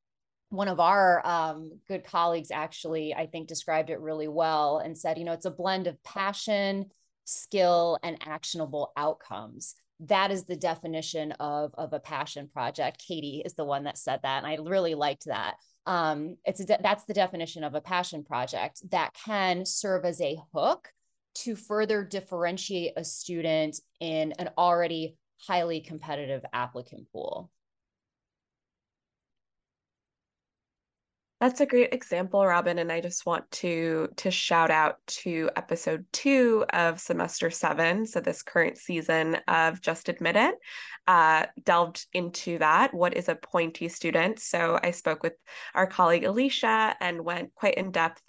one 0.53 0.69
of 0.69 0.81
our 0.81 1.27
um, 1.27 1.79
good 1.89 2.05
colleagues 2.05 2.51
actually, 2.51 3.15
I 3.15 3.27
think, 3.27 3.49
described 3.49 3.89
it 3.89 4.01
really 4.01 4.29
well 4.29 4.79
and 4.79 4.97
said, 4.97 5.17
you 5.17 5.25
know, 5.25 5.33
it's 5.33 5.47
a 5.47 5.51
blend 5.51 5.87
of 5.87 6.03
passion, 6.05 6.91
skill, 7.25 7.99
and 8.03 8.19
actionable 8.27 8.93
outcomes. 8.97 9.75
That 10.01 10.31
is 10.31 10.45
the 10.45 10.57
definition 10.57 11.33
of, 11.33 11.73
of 11.75 11.95
a 11.95 12.01
passion 12.01 12.49
project. 12.53 13.03
Katie 13.07 13.43
is 13.43 13.55
the 13.55 13.65
one 13.65 13.85
that 13.85 13.97
said 13.97 14.21
that. 14.25 14.45
And 14.45 14.47
I 14.47 14.57
really 14.63 14.95
liked 14.95 15.25
that. 15.25 15.55
Um, 15.87 16.37
it's 16.45 16.61
a 16.61 16.67
de- 16.67 16.81
that's 16.83 17.05
the 17.05 17.15
definition 17.15 17.65
of 17.65 17.75
a 17.75 17.81
passion 17.81 18.23
project 18.23 18.83
that 18.91 19.15
can 19.15 19.65
serve 19.65 20.05
as 20.05 20.21
a 20.21 20.39
hook 20.53 20.91
to 21.35 21.57
further 21.57 22.05
differentiate 22.05 22.93
a 22.97 23.05
student 23.05 23.81
in 24.01 24.33
an 24.33 24.51
already 24.59 25.17
highly 25.39 25.81
competitive 25.81 26.45
applicant 26.53 27.07
pool. 27.11 27.51
That's 31.43 31.61
a 31.61 31.67
great 31.67 31.93
example, 31.93 32.47
Robin, 32.47 32.79
and 32.79 32.93
I 32.93 33.01
just 33.01 33.27
want 33.27 33.51
to 33.51 34.07
to 34.19 34.31
shout 34.31 34.71
out 34.71 34.99
to 35.25 35.51
episode 35.57 36.07
two 36.13 36.65
of 36.73 37.01
semester 37.01 37.51
seven, 37.51 38.07
so 38.07 38.21
this 38.21 38.45
current 38.45 38.79
season 38.79 39.39
of 39.49 39.81
Just 39.81 40.09
Admitted, 40.09 40.55
uh, 41.09 41.47
delved 41.65 42.07
into 42.13 42.59
that. 42.59 42.95
What 42.95 43.17
is 43.17 43.29
a 43.29 43.35
pointy 43.35 43.89
student? 43.89 44.39
So 44.39 44.79
I 44.85 44.93
spoke 44.93 45.25
with 45.25 45.33
our 45.75 45.89
colleague 45.89 46.23
Alicia 46.23 46.95
and 47.01 47.25
went 47.25 47.53
quite 47.57 47.75
in 47.75 47.91
depth 47.91 48.23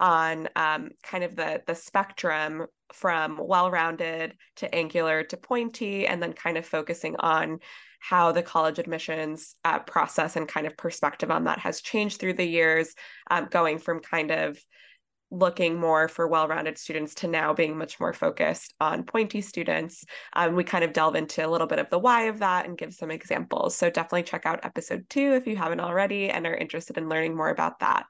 on 0.00 0.48
um, 0.56 0.90
kind 1.02 1.24
of 1.24 1.36
the 1.36 1.62
the 1.66 1.74
spectrum 1.74 2.66
from 2.92 3.38
well-rounded 3.42 4.34
to 4.56 4.74
angular 4.74 5.22
to 5.24 5.36
pointy, 5.36 6.06
and 6.06 6.22
then 6.22 6.32
kind 6.32 6.56
of 6.56 6.64
focusing 6.66 7.16
on 7.16 7.58
how 8.00 8.32
the 8.32 8.42
college 8.42 8.78
admissions 8.78 9.56
uh, 9.64 9.80
process 9.80 10.36
and 10.36 10.46
kind 10.48 10.66
of 10.66 10.76
perspective 10.76 11.30
on 11.30 11.44
that 11.44 11.58
has 11.58 11.80
changed 11.80 12.18
through 12.18 12.34
the 12.34 12.46
years, 12.46 12.94
um, 13.30 13.48
going 13.50 13.78
from 13.78 14.00
kind 14.00 14.30
of 14.30 14.58
looking 15.30 15.78
more 15.78 16.08
for 16.08 16.26
well-rounded 16.26 16.78
students 16.78 17.14
to 17.14 17.28
now 17.28 17.52
being 17.52 17.76
much 17.76 18.00
more 18.00 18.14
focused 18.14 18.72
on 18.80 19.02
pointy 19.02 19.42
students. 19.42 20.04
Um, 20.32 20.54
we 20.54 20.64
kind 20.64 20.84
of 20.84 20.94
delve 20.94 21.16
into 21.16 21.44
a 21.44 21.50
little 21.50 21.66
bit 21.66 21.78
of 21.78 21.90
the 21.90 21.98
why 21.98 22.22
of 22.22 22.38
that 22.38 22.64
and 22.64 22.78
give 22.78 22.94
some 22.94 23.10
examples. 23.10 23.76
So 23.76 23.90
definitely 23.90 24.22
check 24.22 24.46
out 24.46 24.64
episode 24.64 25.04
two 25.10 25.34
if 25.34 25.46
you 25.46 25.56
haven't 25.56 25.80
already 25.80 26.30
and 26.30 26.46
are 26.46 26.54
interested 26.54 26.96
in 26.96 27.10
learning 27.10 27.36
more 27.36 27.50
about 27.50 27.80
that. 27.80 28.06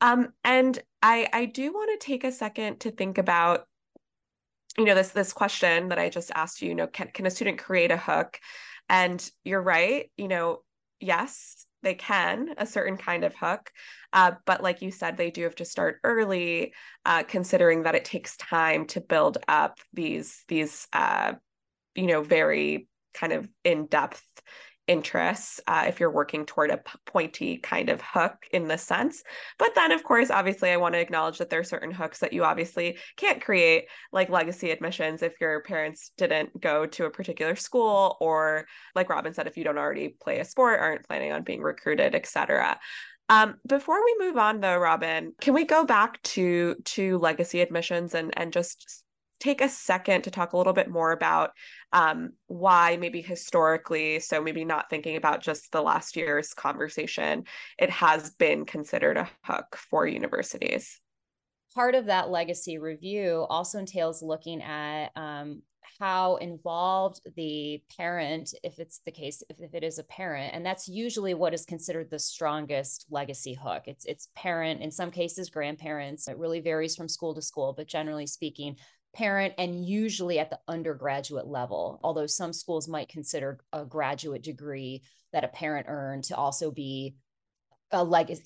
Um, 0.00 0.32
and 0.42 0.78
I 1.02 1.28
I 1.32 1.44
do 1.46 1.72
want 1.72 2.00
to 2.00 2.06
take 2.06 2.24
a 2.24 2.32
second 2.32 2.80
to 2.80 2.90
think 2.90 3.18
about 3.18 3.66
you 4.78 4.84
know 4.84 4.94
this 4.94 5.10
this 5.10 5.32
question 5.32 5.88
that 5.88 5.98
I 5.98 6.08
just 6.08 6.30
asked 6.34 6.62
you. 6.62 6.70
You 6.70 6.74
know, 6.74 6.86
can 6.86 7.08
can 7.08 7.26
a 7.26 7.30
student 7.30 7.58
create 7.58 7.90
a 7.90 7.96
hook? 7.96 8.38
And 8.88 9.28
you're 9.44 9.62
right, 9.62 10.10
you 10.16 10.28
know, 10.28 10.62
yes, 11.00 11.66
they 11.82 11.94
can 11.94 12.54
a 12.58 12.66
certain 12.66 12.96
kind 12.96 13.24
of 13.24 13.34
hook. 13.34 13.70
Uh, 14.12 14.32
but 14.44 14.62
like 14.62 14.82
you 14.82 14.90
said, 14.90 15.16
they 15.16 15.30
do 15.30 15.44
have 15.44 15.54
to 15.56 15.64
start 15.64 15.98
early, 16.04 16.72
uh, 17.06 17.22
considering 17.22 17.82
that 17.84 17.94
it 17.94 18.04
takes 18.04 18.36
time 18.36 18.86
to 18.86 19.00
build 19.00 19.38
up 19.48 19.78
these 19.92 20.44
these 20.48 20.86
uh, 20.92 21.34
you 21.94 22.06
know 22.06 22.22
very 22.22 22.88
kind 23.14 23.32
of 23.32 23.48
in 23.64 23.86
depth 23.86 24.24
interests 24.86 25.60
uh, 25.66 25.84
if 25.86 26.00
you're 26.00 26.10
working 26.10 26.44
toward 26.44 26.70
a 26.70 26.80
pointy 27.06 27.58
kind 27.58 27.88
of 27.88 28.00
hook 28.02 28.34
in 28.52 28.68
this 28.68 28.82
sense. 28.82 29.22
But 29.58 29.74
then, 29.74 29.92
of 29.92 30.02
course, 30.02 30.30
obviously, 30.30 30.70
I 30.70 30.76
want 30.76 30.94
to 30.94 31.00
acknowledge 31.00 31.38
that 31.38 31.50
there 31.50 31.60
are 31.60 31.64
certain 31.64 31.92
hooks 31.92 32.18
that 32.18 32.32
you 32.32 32.44
obviously 32.44 32.98
can't 33.16 33.40
create, 33.40 33.84
like 34.12 34.28
legacy 34.28 34.70
admissions 34.70 35.22
if 35.22 35.40
your 35.40 35.62
parents 35.62 36.12
didn't 36.16 36.60
go 36.60 36.86
to 36.86 37.06
a 37.06 37.10
particular 37.10 37.56
school, 37.56 38.16
or 38.20 38.66
like 38.94 39.08
Robin 39.08 39.32
said, 39.32 39.46
if 39.46 39.56
you 39.56 39.64
don't 39.64 39.78
already 39.78 40.16
play 40.20 40.40
a 40.40 40.44
sport, 40.44 40.80
aren't 40.80 41.06
planning 41.06 41.32
on 41.32 41.42
being 41.42 41.62
recruited, 41.62 42.14
etc. 42.14 42.78
Um, 43.28 43.54
before 43.66 44.04
we 44.04 44.16
move 44.18 44.36
on, 44.36 44.60
though, 44.60 44.76
Robin, 44.76 45.32
can 45.40 45.54
we 45.54 45.64
go 45.64 45.84
back 45.84 46.20
to 46.22 46.74
to 46.84 47.18
legacy 47.18 47.60
admissions 47.60 48.14
and 48.14 48.36
and 48.36 48.52
just 48.52 49.04
take 49.42 49.60
a 49.60 49.68
second 49.68 50.22
to 50.22 50.30
talk 50.30 50.52
a 50.52 50.56
little 50.56 50.72
bit 50.72 50.88
more 50.88 51.10
about 51.10 51.50
um, 51.92 52.30
why 52.46 52.96
maybe 52.96 53.20
historically 53.20 54.20
so 54.20 54.40
maybe 54.40 54.64
not 54.64 54.88
thinking 54.88 55.16
about 55.16 55.42
just 55.42 55.72
the 55.72 55.82
last 55.82 56.14
year's 56.16 56.54
conversation 56.54 57.42
it 57.76 57.90
has 57.90 58.30
been 58.30 58.64
considered 58.64 59.16
a 59.16 59.28
hook 59.42 59.76
for 59.76 60.06
universities 60.06 61.00
part 61.74 61.96
of 61.96 62.06
that 62.06 62.30
legacy 62.30 62.78
review 62.78 63.44
also 63.50 63.78
entails 63.78 64.22
looking 64.22 64.62
at 64.62 65.08
um, 65.16 65.60
how 65.98 66.36
involved 66.36 67.20
the 67.36 67.82
parent, 67.96 68.54
if 68.62 68.78
it's 68.78 69.00
the 69.04 69.10
case, 69.10 69.42
if, 69.48 69.60
if, 69.60 69.74
it 69.74 69.84
is 69.84 69.98
a 69.98 70.04
parent, 70.04 70.54
and 70.54 70.64
that's 70.64 70.88
usually 70.88 71.34
what 71.34 71.54
is 71.54 71.64
considered 71.64 72.10
the 72.10 72.18
strongest 72.18 73.06
legacy 73.10 73.54
hook. 73.54 73.84
It's 73.86 74.04
it's 74.06 74.28
parent, 74.34 74.80
in 74.80 74.90
some 74.90 75.10
cases, 75.10 75.50
grandparents. 75.50 76.28
It 76.28 76.38
really 76.38 76.60
varies 76.60 76.96
from 76.96 77.08
school 77.08 77.34
to 77.34 77.42
school, 77.42 77.72
but 77.76 77.86
generally 77.86 78.26
speaking, 78.26 78.76
parent 79.14 79.54
and 79.58 79.84
usually 79.86 80.38
at 80.38 80.50
the 80.50 80.58
undergraduate 80.68 81.46
level, 81.46 82.00
although 82.02 82.26
some 82.26 82.52
schools 82.52 82.88
might 82.88 83.08
consider 83.08 83.60
a 83.72 83.84
graduate 83.84 84.42
degree 84.42 85.02
that 85.32 85.44
a 85.44 85.48
parent 85.48 85.86
earned 85.88 86.24
to 86.24 86.36
also 86.36 86.70
be 86.70 87.14
a 87.90 88.02
legacy 88.02 88.44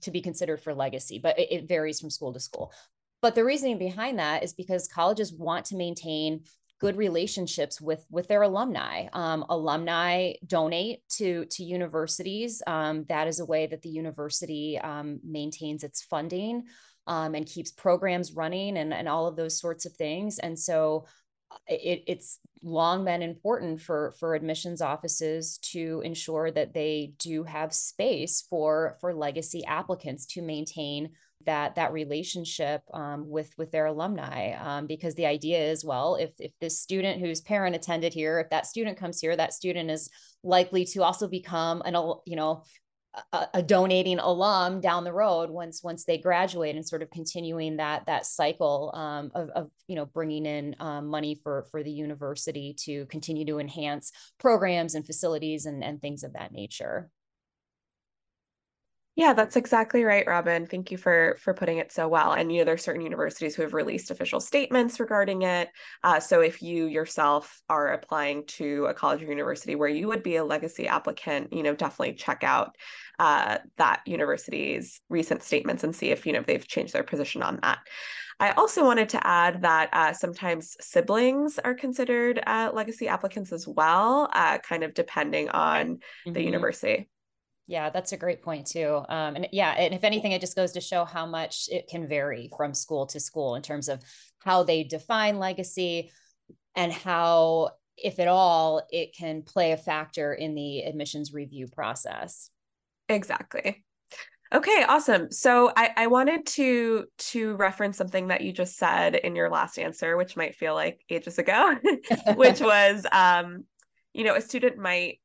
to 0.00 0.10
be 0.10 0.22
considered 0.22 0.60
for 0.60 0.74
legacy, 0.74 1.18
but 1.18 1.38
it, 1.38 1.68
varies 1.68 2.00
from 2.00 2.10
school 2.10 2.32
to 2.32 2.40
school. 2.40 2.72
But 3.20 3.34
the 3.34 3.44
reasoning 3.44 3.78
behind 3.78 4.18
that 4.18 4.42
is 4.42 4.54
because 4.54 4.88
colleges 4.88 5.32
want 5.32 5.66
to 5.66 5.76
maintain 5.76 6.44
good 6.80 6.96
relationships 6.96 7.78
with 7.78 8.04
with 8.10 8.26
their 8.26 8.40
alumni. 8.40 9.06
Um, 9.12 9.44
alumni 9.50 10.32
donate 10.46 11.06
to 11.16 11.44
to 11.44 11.62
universities. 11.62 12.62
Um, 12.66 13.04
that 13.10 13.28
is 13.28 13.38
a 13.38 13.44
way 13.44 13.66
that 13.66 13.82
the 13.82 13.90
university 13.90 14.78
um, 14.78 15.20
maintains 15.22 15.84
its 15.84 16.02
funding 16.02 16.64
um, 17.10 17.34
and 17.34 17.44
keeps 17.44 17.72
programs 17.72 18.32
running 18.32 18.78
and, 18.78 18.94
and 18.94 19.08
all 19.08 19.26
of 19.26 19.34
those 19.34 19.58
sorts 19.58 19.84
of 19.84 19.92
things. 19.94 20.38
And 20.38 20.56
so 20.56 21.06
uh, 21.50 21.56
it, 21.68 22.04
it's 22.06 22.38
long 22.62 23.04
been 23.04 23.20
important 23.20 23.80
for 23.80 24.14
for 24.20 24.34
admissions 24.34 24.80
offices 24.80 25.58
to 25.58 26.02
ensure 26.04 26.52
that 26.52 26.72
they 26.72 27.12
do 27.18 27.42
have 27.42 27.74
space 27.74 28.46
for 28.48 28.96
for 29.00 29.12
legacy 29.12 29.64
applicants 29.64 30.24
to 30.26 30.42
maintain 30.42 31.10
that 31.46 31.74
that 31.74 31.92
relationship 31.92 32.82
um, 32.92 33.28
with 33.28 33.50
with 33.56 33.72
their 33.72 33.86
alumni 33.86 34.52
um, 34.60 34.86
because 34.86 35.14
the 35.14 35.24
idea 35.24 35.58
is 35.58 35.84
well 35.84 36.16
if 36.16 36.30
if 36.38 36.52
this 36.60 36.78
student 36.78 37.18
whose 37.18 37.40
parent 37.40 37.74
attended 37.74 38.12
here 38.12 38.38
if 38.38 38.50
that 38.50 38.66
student 38.66 38.98
comes 38.98 39.18
here 39.18 39.34
that 39.34 39.54
student 39.54 39.90
is 39.90 40.10
likely 40.42 40.84
to 40.84 41.02
also 41.02 41.26
become 41.26 41.80
an 41.86 41.94
you 42.26 42.36
know 42.36 42.62
a, 43.32 43.46
a, 43.54 43.62
donating 43.62 44.18
alum 44.20 44.80
down 44.80 45.02
the 45.02 45.12
road 45.12 45.50
once 45.50 45.82
once 45.82 46.04
they 46.04 46.16
graduate 46.16 46.76
and 46.76 46.86
sort 46.86 47.02
of 47.02 47.10
continuing 47.10 47.76
that 47.76 48.06
that 48.06 48.24
cycle 48.24 48.92
um, 48.94 49.32
of, 49.34 49.48
of 49.50 49.70
you 49.88 49.96
know 49.96 50.06
bringing 50.06 50.46
in 50.46 50.76
um, 50.78 51.08
money 51.08 51.34
for 51.42 51.66
for 51.72 51.82
the 51.82 51.90
university 51.90 52.74
to 52.78 53.06
continue 53.06 53.44
to 53.44 53.58
enhance 53.58 54.12
programs 54.38 54.94
and 54.94 55.04
facilities 55.04 55.66
and, 55.66 55.82
and 55.82 56.00
things 56.00 56.22
of 56.22 56.34
that 56.34 56.52
nature 56.52 57.10
Yeah, 59.20 59.34
that's 59.34 59.56
exactly 59.56 60.02
right, 60.02 60.26
Robin. 60.26 60.64
Thank 60.64 60.90
you 60.90 60.96
for 60.96 61.36
for 61.42 61.52
putting 61.52 61.76
it 61.76 61.92
so 61.92 62.08
well. 62.08 62.32
And 62.32 62.50
you 62.50 62.60
know, 62.60 62.64
there's 62.64 62.82
certain 62.82 63.02
universities 63.02 63.54
who 63.54 63.60
have 63.60 63.74
released 63.74 64.10
official 64.10 64.40
statements 64.40 64.98
regarding 64.98 65.42
it. 65.42 65.68
Uh, 66.02 66.20
so 66.20 66.40
if 66.40 66.62
you 66.62 66.86
yourself 66.86 67.60
are 67.68 67.88
applying 67.88 68.46
to 68.46 68.86
a 68.86 68.94
college 68.94 69.22
or 69.22 69.26
university 69.26 69.74
where 69.74 69.90
you 69.90 70.08
would 70.08 70.22
be 70.22 70.36
a 70.36 70.44
legacy 70.44 70.88
applicant, 70.88 71.52
you 71.52 71.62
know, 71.62 71.74
definitely 71.74 72.14
check 72.14 72.42
out 72.42 72.76
uh, 73.18 73.58
that 73.76 74.00
university's 74.06 75.02
recent 75.10 75.42
statements 75.42 75.84
and 75.84 75.94
see 75.94 76.08
if 76.08 76.24
you 76.24 76.32
know 76.32 76.42
they've 76.46 76.66
changed 76.66 76.94
their 76.94 77.02
position 77.02 77.42
on 77.42 77.58
that. 77.60 77.80
I 78.38 78.52
also 78.52 78.86
wanted 78.86 79.10
to 79.10 79.26
add 79.26 79.60
that 79.60 79.90
uh, 79.92 80.14
sometimes 80.14 80.78
siblings 80.80 81.58
are 81.58 81.74
considered 81.74 82.42
uh, 82.46 82.70
legacy 82.72 83.06
applicants 83.06 83.52
as 83.52 83.68
well, 83.68 84.30
uh, 84.32 84.56
kind 84.60 84.82
of 84.82 84.94
depending 84.94 85.50
on 85.50 85.96
mm-hmm. 85.96 86.32
the 86.32 86.42
university. 86.42 87.10
Yeah, 87.70 87.88
that's 87.88 88.10
a 88.10 88.16
great 88.16 88.42
point 88.42 88.66
too. 88.66 89.00
Um, 89.08 89.36
and 89.36 89.48
yeah, 89.52 89.70
and 89.70 89.94
if 89.94 90.02
anything, 90.02 90.32
it 90.32 90.40
just 90.40 90.56
goes 90.56 90.72
to 90.72 90.80
show 90.80 91.04
how 91.04 91.24
much 91.24 91.68
it 91.70 91.86
can 91.86 92.08
vary 92.08 92.50
from 92.56 92.74
school 92.74 93.06
to 93.06 93.20
school 93.20 93.54
in 93.54 93.62
terms 93.62 93.88
of 93.88 94.02
how 94.40 94.64
they 94.64 94.82
define 94.82 95.38
legacy 95.38 96.10
and 96.74 96.92
how, 96.92 97.70
if 97.96 98.18
at 98.18 98.26
all, 98.26 98.82
it 98.90 99.14
can 99.16 99.42
play 99.42 99.70
a 99.70 99.76
factor 99.76 100.34
in 100.34 100.56
the 100.56 100.80
admissions 100.80 101.32
review 101.32 101.68
process. 101.68 102.50
Exactly. 103.08 103.84
Okay, 104.52 104.84
awesome. 104.88 105.30
So 105.30 105.72
I, 105.76 105.92
I 105.96 106.06
wanted 106.08 106.46
to 106.46 107.04
to 107.18 107.54
reference 107.54 107.96
something 107.96 108.26
that 108.28 108.40
you 108.40 108.52
just 108.52 108.78
said 108.78 109.14
in 109.14 109.36
your 109.36 109.48
last 109.48 109.78
answer, 109.78 110.16
which 110.16 110.36
might 110.36 110.56
feel 110.56 110.74
like 110.74 111.04
ages 111.08 111.38
ago, 111.38 111.76
which 112.34 112.60
was 112.60 113.06
um, 113.12 113.64
you 114.12 114.24
know, 114.24 114.34
a 114.34 114.40
student 114.40 114.76
might 114.76 115.20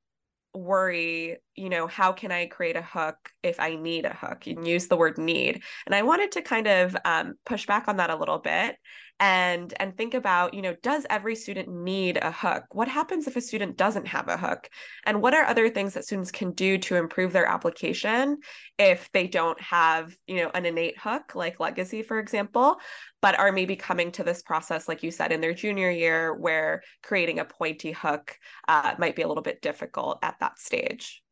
worry, 0.53 1.37
you 1.55 1.69
know, 1.69 1.87
how 1.87 2.11
can 2.11 2.31
I 2.31 2.47
create 2.47 2.75
a 2.75 2.81
hook 2.81 3.17
if 3.43 3.59
I 3.59 3.75
need 3.75 4.05
a 4.05 4.13
hook? 4.13 4.47
and 4.47 4.67
use 4.67 4.87
the 4.87 4.97
word 4.97 5.17
need. 5.17 5.63
And 5.85 5.95
I 5.95 6.01
wanted 6.01 6.31
to 6.33 6.41
kind 6.41 6.67
of 6.67 6.95
um, 7.05 7.35
push 7.45 7.65
back 7.65 7.87
on 7.87 7.97
that 7.97 8.09
a 8.09 8.15
little 8.15 8.39
bit 8.39 8.75
and 9.19 9.73
and 9.79 9.95
think 9.95 10.13
about 10.13 10.53
you 10.53 10.61
know 10.61 10.75
does 10.83 11.05
every 11.09 11.35
student 11.35 11.69
need 11.69 12.17
a 12.17 12.31
hook 12.31 12.63
what 12.73 12.87
happens 12.87 13.27
if 13.27 13.37
a 13.37 13.41
student 13.41 13.77
doesn't 13.77 14.07
have 14.07 14.27
a 14.27 14.35
hook 14.35 14.69
and 15.05 15.21
what 15.21 15.33
are 15.33 15.45
other 15.45 15.69
things 15.69 15.93
that 15.93 16.03
students 16.03 16.31
can 16.31 16.51
do 16.51 16.77
to 16.77 16.95
improve 16.95 17.31
their 17.31 17.45
application 17.45 18.37
if 18.77 19.09
they 19.13 19.25
don't 19.25 19.59
have 19.61 20.13
you 20.27 20.35
know 20.35 20.51
an 20.53 20.65
innate 20.65 20.97
hook 20.99 21.33
like 21.33 21.61
legacy 21.61 22.01
for 22.01 22.19
example 22.19 22.75
but 23.21 23.39
are 23.39 23.53
maybe 23.53 23.77
coming 23.77 24.11
to 24.11 24.23
this 24.23 24.41
process 24.41 24.89
like 24.89 25.01
you 25.01 25.11
said 25.11 25.31
in 25.31 25.39
their 25.39 25.53
junior 25.53 25.89
year 25.89 26.33
where 26.33 26.81
creating 27.01 27.39
a 27.39 27.45
pointy 27.45 27.93
hook 27.93 28.37
uh, 28.67 28.95
might 28.97 29.15
be 29.15 29.21
a 29.21 29.27
little 29.27 29.43
bit 29.43 29.61
difficult 29.61 30.19
at 30.23 30.35
that 30.41 30.59
stage 30.59 31.23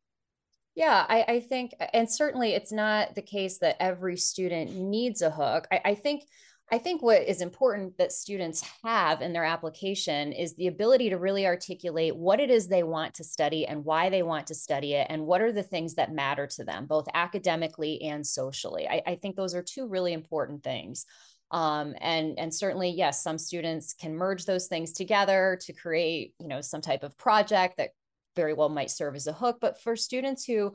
yeah, 0.74 1.06
I, 1.08 1.24
I, 1.28 1.40
think, 1.40 1.72
and 1.92 2.10
certainly 2.10 2.52
it's 2.54 2.72
not 2.72 3.14
the 3.14 3.22
case 3.22 3.58
that 3.58 3.76
every 3.80 4.16
student 4.16 4.74
needs 4.74 5.22
a 5.22 5.30
hook. 5.30 5.66
I, 5.70 5.80
I 5.84 5.94
think 5.94 6.24
I 6.72 6.78
think 6.78 7.02
what 7.02 7.22
is 7.22 7.42
important 7.42 7.98
that 7.98 8.10
students 8.10 8.64
have 8.82 9.20
in 9.20 9.34
their 9.34 9.44
application 9.44 10.32
is 10.32 10.56
the 10.56 10.66
ability 10.66 11.10
to 11.10 11.18
really 11.18 11.46
articulate 11.46 12.16
what 12.16 12.40
it 12.40 12.50
is 12.50 12.68
they 12.68 12.82
want 12.82 13.14
to 13.14 13.24
study 13.24 13.66
and 13.66 13.84
why 13.84 14.08
they 14.08 14.22
want 14.22 14.46
to 14.46 14.54
study 14.54 14.94
it, 14.94 15.06
and 15.10 15.26
what 15.26 15.42
are 15.42 15.52
the 15.52 15.62
things 15.62 15.94
that 15.94 16.12
matter 16.12 16.46
to 16.46 16.64
them, 16.64 16.86
both 16.86 17.06
academically 17.12 18.00
and 18.02 18.26
socially. 18.26 18.88
I, 18.88 19.02
I 19.06 19.14
think 19.16 19.36
those 19.36 19.54
are 19.54 19.62
two 19.62 19.86
really 19.86 20.14
important 20.14 20.64
things. 20.64 21.04
Um, 21.50 21.94
and 22.00 22.38
and 22.38 22.52
certainly, 22.52 22.90
yes, 22.90 23.22
some 23.22 23.38
students 23.38 23.92
can 23.92 24.16
merge 24.16 24.46
those 24.46 24.66
things 24.66 24.92
together 24.92 25.58
to 25.66 25.72
create, 25.74 26.32
you 26.40 26.48
know, 26.48 26.62
some 26.62 26.80
type 26.80 27.02
of 27.02 27.16
project 27.18 27.76
that 27.76 27.90
very 28.34 28.54
well 28.54 28.68
might 28.68 28.90
serve 28.90 29.14
as 29.14 29.26
a 29.26 29.32
hook. 29.32 29.58
But 29.60 29.80
for 29.80 29.96
students 29.96 30.44
who 30.44 30.72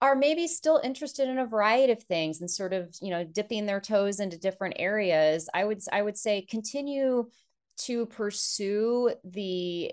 are 0.00 0.14
maybe 0.14 0.46
still 0.46 0.80
interested 0.82 1.28
in 1.28 1.38
a 1.38 1.46
variety 1.46 1.92
of 1.92 2.02
things 2.04 2.40
and 2.40 2.50
sort 2.50 2.72
of 2.72 2.94
you 3.00 3.10
know 3.10 3.24
dipping 3.24 3.66
their 3.66 3.80
toes 3.80 4.20
into 4.20 4.38
different 4.38 4.76
areas 4.78 5.48
i 5.54 5.64
would 5.64 5.80
i 5.92 6.00
would 6.00 6.16
say 6.16 6.42
continue 6.42 7.28
to 7.76 8.06
pursue 8.06 9.10
the 9.24 9.90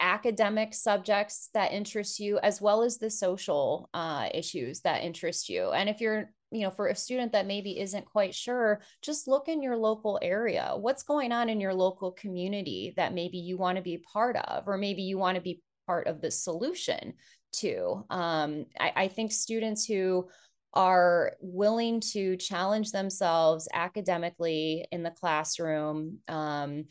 academic 0.00 0.74
subjects 0.74 1.48
that 1.54 1.72
interest 1.72 2.18
you 2.18 2.38
as 2.38 2.60
well 2.60 2.82
as 2.82 2.98
the 2.98 3.10
social 3.10 3.88
uh, 3.94 4.28
issues 4.34 4.80
that 4.80 5.04
interest 5.04 5.48
you 5.48 5.70
and 5.70 5.88
if 5.88 6.00
you're 6.00 6.30
you 6.50 6.62
know 6.62 6.70
for 6.70 6.88
a 6.88 6.94
student 6.94 7.32
that 7.32 7.46
maybe 7.46 7.78
isn't 7.78 8.04
quite 8.04 8.34
sure 8.34 8.82
just 9.00 9.28
look 9.28 9.48
in 9.48 9.62
your 9.62 9.76
local 9.76 10.18
area 10.20 10.72
what's 10.76 11.04
going 11.04 11.30
on 11.30 11.48
in 11.48 11.60
your 11.60 11.72
local 11.72 12.10
community 12.10 12.92
that 12.96 13.14
maybe 13.14 13.38
you 13.38 13.56
want 13.56 13.76
to 13.76 13.82
be 13.82 14.04
part 14.12 14.36
of 14.36 14.66
or 14.66 14.76
maybe 14.76 15.02
you 15.02 15.18
want 15.18 15.36
to 15.36 15.40
be 15.40 15.62
part 15.86 16.06
of 16.06 16.20
the 16.20 16.30
solution 16.30 17.14
to. 17.54 18.04
Um, 18.10 18.66
I, 18.78 18.92
I 18.96 19.08
think 19.08 19.32
students 19.32 19.84
who 19.84 20.28
are 20.74 21.34
willing 21.40 22.00
to 22.00 22.36
challenge 22.36 22.92
themselves 22.92 23.68
academically 23.72 24.86
in 24.90 25.02
the 25.02 25.10
classroom 25.10 26.18
um, 26.28 26.84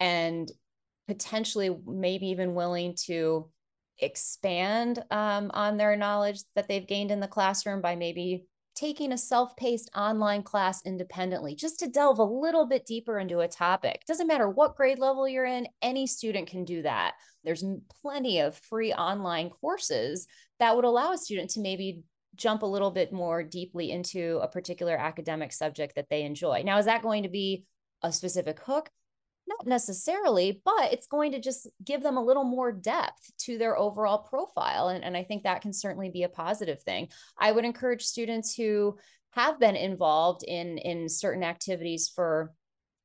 and 0.00 0.50
potentially 1.06 1.76
maybe 1.86 2.28
even 2.28 2.54
willing 2.54 2.94
to 3.06 3.48
expand 3.98 5.02
um, 5.10 5.50
on 5.54 5.76
their 5.76 5.96
knowledge 5.96 6.40
that 6.56 6.66
they've 6.66 6.86
gained 6.86 7.10
in 7.10 7.20
the 7.20 7.28
classroom 7.28 7.80
by 7.80 7.94
maybe 7.94 8.46
taking 8.80 9.12
a 9.12 9.18
self-paced 9.18 9.90
online 9.94 10.42
class 10.42 10.80
independently 10.86 11.54
just 11.54 11.78
to 11.78 11.86
delve 11.86 12.18
a 12.18 12.24
little 12.24 12.66
bit 12.66 12.86
deeper 12.86 13.18
into 13.18 13.40
a 13.40 13.48
topic. 13.48 14.02
Doesn't 14.06 14.26
matter 14.26 14.48
what 14.48 14.74
grade 14.74 14.98
level 14.98 15.28
you're 15.28 15.44
in 15.44 15.68
any 15.82 16.06
student 16.06 16.48
can 16.48 16.64
do 16.64 16.80
that. 16.82 17.12
There's 17.44 17.64
plenty 18.00 18.40
of 18.40 18.56
free 18.56 18.94
online 18.94 19.50
courses 19.50 20.26
that 20.60 20.74
would 20.74 20.86
allow 20.86 21.12
a 21.12 21.18
student 21.18 21.50
to 21.50 21.60
maybe 21.60 22.02
jump 22.36 22.62
a 22.62 22.66
little 22.66 22.90
bit 22.90 23.12
more 23.12 23.42
deeply 23.42 23.90
into 23.90 24.38
a 24.42 24.48
particular 24.48 24.96
academic 24.96 25.52
subject 25.52 25.96
that 25.96 26.08
they 26.08 26.22
enjoy. 26.22 26.62
Now 26.64 26.78
is 26.78 26.86
that 26.86 27.02
going 27.02 27.24
to 27.24 27.28
be 27.28 27.64
a 28.02 28.10
specific 28.10 28.60
hook 28.60 28.88
not 29.50 29.66
necessarily, 29.66 30.62
but 30.64 30.92
it's 30.92 31.06
going 31.06 31.32
to 31.32 31.40
just 31.40 31.68
give 31.84 32.02
them 32.02 32.16
a 32.16 32.24
little 32.24 32.44
more 32.44 32.72
depth 32.72 33.30
to 33.40 33.58
their 33.58 33.76
overall 33.76 34.18
profile. 34.18 34.88
And, 34.88 35.04
and 35.04 35.16
I 35.16 35.24
think 35.24 35.42
that 35.42 35.60
can 35.60 35.72
certainly 35.72 36.10
be 36.10 36.22
a 36.22 36.28
positive 36.28 36.82
thing. 36.82 37.08
I 37.38 37.52
would 37.52 37.64
encourage 37.64 38.02
students 38.02 38.54
who 38.54 38.96
have 39.32 39.60
been 39.60 39.76
involved 39.76 40.42
in, 40.44 40.78
in 40.78 41.08
certain 41.08 41.44
activities 41.44 42.10
for 42.14 42.52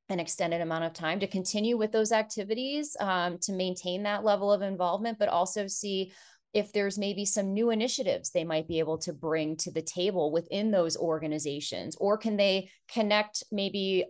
an 0.10 0.20
extended 0.20 0.62
amount 0.62 0.84
of 0.84 0.94
time 0.94 1.20
to 1.20 1.28
continue 1.28 1.78
with 1.78 1.92
those 1.92 2.12
activities 2.12 2.96
um, 3.00 3.38
to 3.42 3.52
maintain 3.52 4.04
that 4.04 4.24
level 4.24 4.52
of 4.52 4.62
involvement, 4.62 5.18
but 5.18 5.30
also 5.30 5.68
see 5.68 6.14
if 6.54 6.72
there's 6.72 6.98
maybe 6.98 7.26
some 7.26 7.54
new 7.54 7.70
initiatives 7.70 8.30
they 8.30 8.46
might 8.46 8.68
be 8.68 8.80
able 8.80 8.98
to 8.98 9.12
bring 9.12 9.58
to 9.58 9.72
the 9.72 9.82
table 9.82 10.32
within 10.32 10.72
those 10.72 10.96
organizations 10.96 11.98
or 11.98 12.18
can 12.18 12.38
they 12.38 12.70
connect 12.88 13.44
maybe 13.52 14.06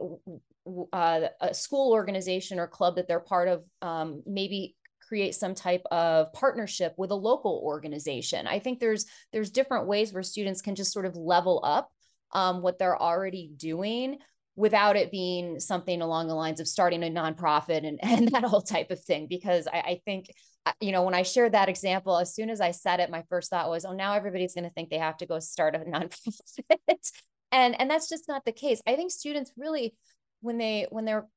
uh, 0.93 1.27
a 1.41 1.53
school 1.53 1.93
organization 1.93 2.59
or 2.59 2.67
club 2.67 2.95
that 2.95 3.07
they're 3.07 3.19
part 3.19 3.47
of 3.47 3.63
um, 3.81 4.23
maybe 4.25 4.75
create 5.07 5.35
some 5.35 5.53
type 5.53 5.83
of 5.91 6.33
partnership 6.33 6.93
with 6.97 7.11
a 7.11 7.15
local 7.15 7.61
organization. 7.63 8.47
I 8.47 8.59
think 8.59 8.79
there's 8.79 9.05
there's 9.31 9.51
different 9.51 9.87
ways 9.87 10.13
where 10.13 10.23
students 10.23 10.61
can 10.61 10.75
just 10.75 10.91
sort 10.91 11.05
of 11.05 11.15
level 11.15 11.61
up 11.63 11.91
um, 12.31 12.61
what 12.61 12.79
they're 12.79 12.99
already 12.99 13.51
doing 13.55 14.17
without 14.55 14.95
it 14.95 15.11
being 15.11 15.59
something 15.59 16.01
along 16.01 16.27
the 16.27 16.33
lines 16.33 16.59
of 16.59 16.67
starting 16.67 17.03
a 17.03 17.07
nonprofit 17.07 17.85
and, 17.85 17.99
and 18.03 18.29
that 18.29 18.43
whole 18.43 18.61
type 18.61 18.91
of 18.91 19.03
thing. 19.03 19.27
Because 19.27 19.67
I, 19.67 19.77
I 19.77 20.01
think 20.05 20.33
uh, 20.65 20.71
you 20.79 20.91
know 20.91 21.03
when 21.03 21.13
i 21.13 21.21
shared 21.21 21.51
that 21.51 21.69
example 21.69 22.17
as 22.17 22.33
soon 22.33 22.49
as 22.49 22.59
i 22.59 22.71
said 22.71 22.99
it 22.99 23.11
my 23.11 23.23
first 23.29 23.51
thought 23.51 23.69
was 23.69 23.85
oh 23.85 23.93
now 23.93 24.13
everybody's 24.13 24.55
going 24.55 24.63
to 24.63 24.71
think 24.71 24.89
they 24.89 24.97
have 24.97 25.15
to 25.15 25.27
go 25.27 25.37
start 25.37 25.75
a 25.75 25.79
nonprofit. 25.87 27.11
And 27.51 27.79
and 27.79 27.89
that's 27.89 28.09
just 28.09 28.27
not 28.27 28.43
the 28.45 28.51
case. 28.51 28.81
I 28.85 28.95
think 28.95 29.11
students 29.11 29.51
really 29.57 29.95
when 30.41 30.57
they 30.57 30.87
when 30.89 31.05
they're 31.05 31.27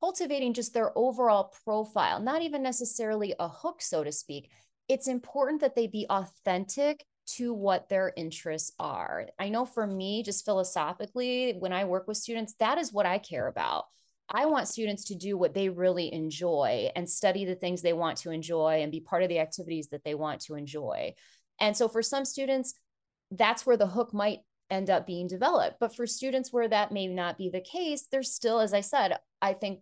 cultivating 0.00 0.52
just 0.52 0.74
their 0.74 0.96
overall 0.98 1.52
profile, 1.64 2.20
not 2.20 2.42
even 2.42 2.62
necessarily 2.62 3.34
a 3.38 3.48
hook, 3.48 3.80
so 3.80 4.02
to 4.02 4.10
speak, 4.10 4.50
it's 4.88 5.06
important 5.06 5.60
that 5.60 5.76
they 5.76 5.86
be 5.86 6.06
authentic 6.10 7.04
to 7.24 7.54
what 7.54 7.88
their 7.88 8.12
interests 8.16 8.72
are. 8.80 9.28
I 9.38 9.48
know 9.48 9.64
for 9.64 9.86
me, 9.86 10.24
just 10.24 10.44
philosophically, 10.44 11.54
when 11.58 11.72
I 11.72 11.84
work 11.84 12.08
with 12.08 12.16
students, 12.16 12.54
that 12.58 12.78
is 12.78 12.92
what 12.92 13.06
I 13.06 13.18
care 13.18 13.46
about. 13.46 13.84
I 14.28 14.46
want 14.46 14.68
students 14.68 15.04
to 15.04 15.14
do 15.14 15.36
what 15.36 15.54
they 15.54 15.68
really 15.68 16.12
enjoy 16.12 16.90
and 16.96 17.08
study 17.08 17.44
the 17.44 17.54
things 17.54 17.82
they 17.82 17.92
want 17.92 18.18
to 18.18 18.30
enjoy 18.30 18.82
and 18.82 18.90
be 18.90 19.00
part 19.00 19.22
of 19.22 19.28
the 19.28 19.38
activities 19.38 19.88
that 19.90 20.04
they 20.04 20.14
want 20.14 20.40
to 20.42 20.54
enjoy. 20.54 21.14
And 21.60 21.76
so 21.76 21.86
for 21.88 22.02
some 22.02 22.24
students, 22.24 22.74
that's 23.30 23.64
where 23.66 23.76
the 23.76 23.86
hook 23.86 24.12
might 24.12 24.40
end 24.72 24.90
up 24.90 25.06
being 25.06 25.28
developed. 25.28 25.76
But 25.78 25.94
for 25.94 26.06
students 26.06 26.52
where 26.52 26.68
that 26.68 26.90
may 26.90 27.06
not 27.06 27.38
be 27.38 27.50
the 27.50 27.60
case, 27.60 28.08
there's 28.10 28.34
still, 28.34 28.58
as 28.58 28.74
I 28.74 28.80
said, 28.80 29.18
I 29.40 29.52
think 29.52 29.80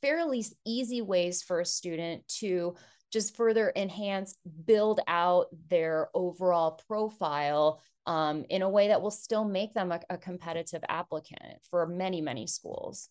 fairly 0.00 0.44
easy 0.64 1.02
ways 1.02 1.42
for 1.42 1.60
a 1.60 1.66
student 1.66 2.26
to 2.40 2.76
just 3.12 3.36
further 3.36 3.72
enhance, 3.76 4.36
build 4.64 5.00
out 5.06 5.46
their 5.68 6.08
overall 6.14 6.80
profile 6.86 7.80
um, 8.06 8.44
in 8.48 8.62
a 8.62 8.68
way 8.68 8.88
that 8.88 9.02
will 9.02 9.10
still 9.10 9.44
make 9.44 9.74
them 9.74 9.90
a, 9.92 10.00
a 10.10 10.16
competitive 10.16 10.82
applicant 10.88 11.58
for 11.70 11.86
many, 11.86 12.20
many 12.20 12.46
schools. 12.46 13.08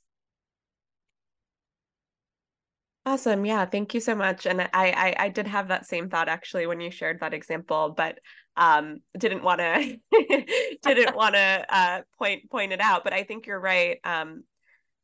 Awesome. 3.08 3.46
Yeah. 3.46 3.66
Thank 3.66 3.94
you 3.94 4.00
so 4.00 4.16
much. 4.16 4.48
And 4.48 4.62
I, 4.62 4.68
I, 4.74 5.16
I 5.20 5.30
did 5.30 5.46
have 5.48 5.68
that 5.68 5.86
same 5.86 6.10
thought 6.10 6.28
actually 6.28 6.66
when 6.66 6.82
you 6.82 6.90
shared 6.90 7.20
that 7.20 7.36
example, 7.36 7.94
but 7.96 8.20
um, 8.58 9.00
didn't 9.18 9.44
want 9.44 9.60
to 9.60 10.00
didn't 10.84 11.16
want 11.16 11.36
to 11.36 11.66
uh, 11.70 12.02
point 12.18 12.50
point 12.50 12.74
it 12.74 12.82
out. 12.82 13.04
But 13.04 13.14
I 13.14 13.24
think 13.24 13.48
you're 13.48 13.60
right. 13.60 14.00
Um, 14.04 14.44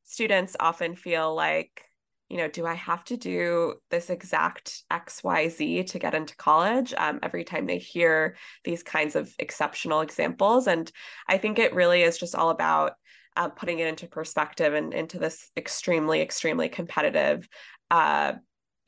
students 0.04 0.56
often 0.60 0.96
feel 0.96 1.34
like, 1.34 1.84
you 2.30 2.38
know, 2.38 2.48
do 2.48 2.66
I 2.66 2.74
have 2.74 3.04
to 3.06 3.18
do 3.18 3.76
this 3.90 4.10
exact 4.10 4.84
X 4.90 5.24
Y 5.24 5.50
Z 5.50 5.84
to 5.84 6.00
get 6.00 6.14
into 6.14 6.36
college? 6.36 6.94
Um, 6.98 7.20
every 7.24 7.44
time 7.44 7.66
they 7.66 7.78
hear 7.78 8.36
these 8.64 8.84
kinds 8.84 9.16
of 9.16 9.34
exceptional 9.40 10.02
examples, 10.02 10.68
and 10.68 10.92
I 11.28 11.38
think 11.38 11.60
it 11.60 11.74
really 11.74 12.04
is 12.04 12.18
just 12.18 12.36
all 12.36 12.50
about 12.50 12.94
uh, 13.36 13.50
putting 13.50 13.80
it 13.80 13.88
into 13.88 14.08
perspective 14.08 14.74
and 14.74 14.94
into 14.94 15.18
this 15.18 15.50
extremely, 15.56 16.22
extremely 16.22 16.70
competitive 16.70 17.48
uh, 17.90 18.34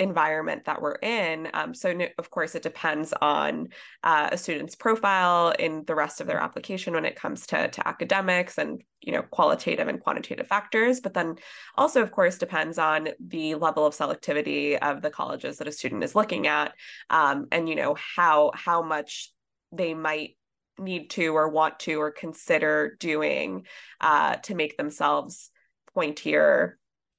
environment 0.04 0.66
that 0.66 0.82
we're 0.82 0.96
in. 0.96 1.50
Um, 1.54 1.74
so, 1.74 1.98
of 2.18 2.30
course, 2.30 2.54
it 2.56 2.62
depends 2.62 3.14
on 3.22 3.70
uh, 4.04 4.30
a 4.32 4.38
student's 4.38 4.76
profile 4.76 5.54
in 5.58 5.84
the 5.86 5.96
rest 5.96 6.22
of 6.22 6.28
their 6.28 6.40
application 6.40 6.94
when 6.94 7.06
it 7.06 7.16
comes 7.16 7.48
to, 7.48 7.70
to 7.70 7.88
academics 7.88 8.58
and 8.58 8.84
you 9.02 9.12
know 9.12 9.24
qualitative 9.24 9.88
and 9.88 10.00
quantitative 10.02 10.48
factors. 10.48 11.00
But 11.00 11.14
then 11.14 11.36
also, 11.76 12.02
of 12.02 12.12
course, 12.12 12.38
depends 12.38 12.78
on 12.78 13.10
the 13.20 13.56
level 13.56 13.86
of 13.86 13.96
selectivity 13.96 14.78
of 14.78 15.02
the 15.02 15.10
colleges 15.10 15.58
that 15.58 15.68
a 15.68 15.72
student 15.72 16.04
is 16.04 16.16
looking 16.16 16.48
at, 16.48 16.74
um, 17.10 17.48
and 17.52 17.68
you 17.68 17.76
know 17.76 17.96
how 17.96 18.52
how 18.54 18.84
much 18.84 19.32
they 19.72 19.94
might 19.94 20.38
need 20.80 21.10
to 21.12 21.36
or 21.36 21.50
want 21.50 21.80
to 21.80 22.02
or 22.02 22.12
consider 22.12 22.96
doing 23.00 23.66
uh, 24.02 24.36
to 24.38 24.56
make 24.56 24.78
themselves 24.78 25.52
pointier 25.96 26.74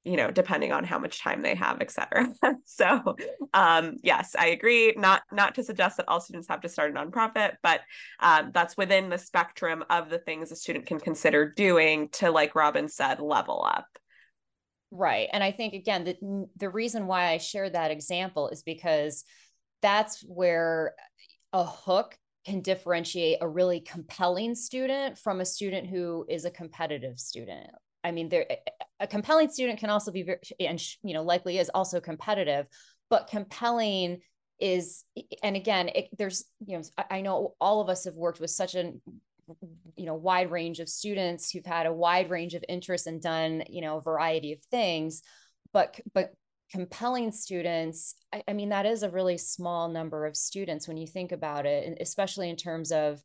you 0.05 0.15
know 0.15 0.29
depending 0.31 0.71
on 0.71 0.83
how 0.83 0.99
much 0.99 1.19
time 1.19 1.41
they 1.41 1.55
have 1.55 1.81
et 1.81 1.91
cetera. 1.91 2.31
So 2.65 3.15
um, 3.53 3.97
yes 4.03 4.35
i 4.37 4.47
agree. 4.47 4.93
Not 4.95 5.23
not 5.31 5.55
to 5.55 5.63
suggest 5.63 5.97
that 5.97 6.07
all 6.07 6.21
students 6.21 6.47
have 6.47 6.61
to 6.61 6.69
start 6.69 6.91
a 6.91 6.93
nonprofit 6.93 7.53
but 7.63 7.81
um, 8.19 8.51
that's 8.53 8.77
within 8.77 9.09
the 9.09 9.17
spectrum 9.17 9.83
of 9.89 10.09
the 10.09 10.19
things 10.19 10.51
a 10.51 10.55
student 10.55 10.85
can 10.85 10.99
consider 10.99 11.51
doing 11.51 12.09
to 12.09 12.31
like 12.31 12.55
robin 12.55 12.87
said 12.87 13.19
level 13.19 13.65
up. 13.67 13.87
Right 14.91 15.27
and 15.33 15.43
i 15.43 15.51
think 15.51 15.73
again 15.73 16.03
the, 16.05 16.47
the 16.57 16.69
reason 16.69 17.07
why 17.07 17.27
i 17.31 17.37
share 17.37 17.69
that 17.69 17.91
example 17.91 18.49
is 18.49 18.63
because 18.63 19.23
that's 19.81 20.21
where 20.21 20.95
a 21.51 21.63
hook 21.63 22.17
can 22.45 22.61
differentiate 22.61 23.39
a 23.41 23.47
really 23.47 23.79
compelling 23.79 24.53
student 24.53 25.17
from 25.17 25.41
a 25.41 25.45
student 25.45 25.87
who 25.87 26.25
is 26.29 26.45
a 26.45 26.51
competitive 26.51 27.19
student 27.19 27.69
I 28.05 28.11
mean, 28.11 28.29
there 28.29 28.45
a 28.99 29.07
compelling 29.07 29.49
student 29.49 29.79
can 29.79 29.89
also 29.89 30.11
be 30.11 30.23
very, 30.23 30.39
and 30.59 30.81
you 31.03 31.13
know 31.15 31.23
likely 31.23 31.57
is 31.57 31.71
also 31.73 31.99
competitive, 31.99 32.67
but 33.09 33.27
compelling 33.27 34.21
is 34.59 35.03
and 35.43 35.57
again 35.57 35.89
it, 35.89 36.09
there's 36.17 36.45
you 36.65 36.77
know 36.77 36.83
I 37.09 37.21
know 37.21 37.55
all 37.59 37.81
of 37.81 37.89
us 37.89 38.05
have 38.05 38.15
worked 38.15 38.39
with 38.39 38.51
such 38.51 38.75
a 38.75 38.93
you 39.95 40.05
know 40.05 40.13
wide 40.13 40.51
range 40.51 40.79
of 40.79 40.87
students 40.87 41.51
who've 41.51 41.65
had 41.65 41.87
a 41.87 41.93
wide 41.93 42.29
range 42.29 42.53
of 42.53 42.63
interests 42.69 43.07
and 43.07 43.21
done 43.21 43.63
you 43.69 43.81
know 43.81 43.97
a 43.97 44.01
variety 44.01 44.53
of 44.53 44.63
things 44.71 45.23
but 45.73 45.99
but 46.13 46.31
compelling 46.71 47.31
students 47.31 48.15
I, 48.33 48.43
I 48.47 48.53
mean 48.53 48.69
that 48.69 48.85
is 48.85 49.03
a 49.03 49.09
really 49.09 49.37
small 49.37 49.89
number 49.89 50.25
of 50.25 50.37
students 50.37 50.87
when 50.87 50.97
you 50.97 51.05
think 51.05 51.31
about 51.31 51.65
it 51.65 51.97
especially 51.99 52.49
in 52.49 52.55
terms 52.55 52.91
of 52.91 53.21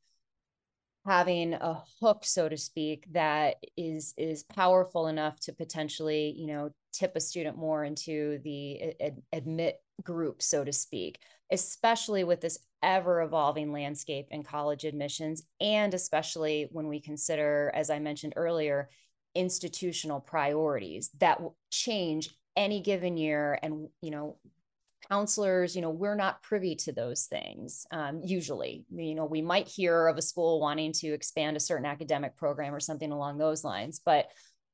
having 1.06 1.54
a 1.54 1.82
hook 2.00 2.24
so 2.24 2.48
to 2.48 2.56
speak 2.56 3.06
that 3.12 3.56
is 3.76 4.12
is 4.18 4.42
powerful 4.44 5.06
enough 5.06 5.38
to 5.40 5.52
potentially 5.52 6.34
you 6.36 6.46
know 6.46 6.70
tip 6.92 7.12
a 7.16 7.20
student 7.20 7.56
more 7.56 7.84
into 7.84 8.38
the 8.44 8.94
ad- 9.00 9.22
admit 9.32 9.80
group 10.02 10.42
so 10.42 10.62
to 10.62 10.72
speak 10.72 11.18
especially 11.52 12.22
with 12.22 12.40
this 12.40 12.58
ever 12.82 13.22
evolving 13.22 13.72
landscape 13.72 14.26
in 14.30 14.42
college 14.42 14.84
admissions 14.84 15.42
and 15.60 15.94
especially 15.94 16.68
when 16.70 16.86
we 16.86 17.00
consider 17.00 17.70
as 17.74 17.88
i 17.88 17.98
mentioned 17.98 18.34
earlier 18.36 18.88
institutional 19.34 20.20
priorities 20.20 21.10
that 21.18 21.40
change 21.70 22.30
any 22.56 22.80
given 22.80 23.16
year 23.16 23.58
and 23.62 23.88
you 24.02 24.10
know 24.10 24.36
counselors 25.10 25.74
you 25.74 25.82
know 25.82 25.90
we're 25.90 26.14
not 26.14 26.42
privy 26.42 26.74
to 26.76 26.92
those 26.92 27.24
things 27.24 27.86
um, 27.90 28.20
usually. 28.24 28.84
You 28.94 29.14
know 29.14 29.24
we 29.24 29.42
might 29.42 29.68
hear 29.68 30.06
of 30.06 30.16
a 30.16 30.22
school 30.22 30.60
wanting 30.60 30.92
to 30.94 31.08
expand 31.08 31.56
a 31.56 31.60
certain 31.60 31.86
academic 31.86 32.36
program 32.36 32.74
or 32.74 32.80
something 32.80 33.10
along 33.10 33.38
those 33.38 33.64
lines 33.64 34.00
but 34.04 34.26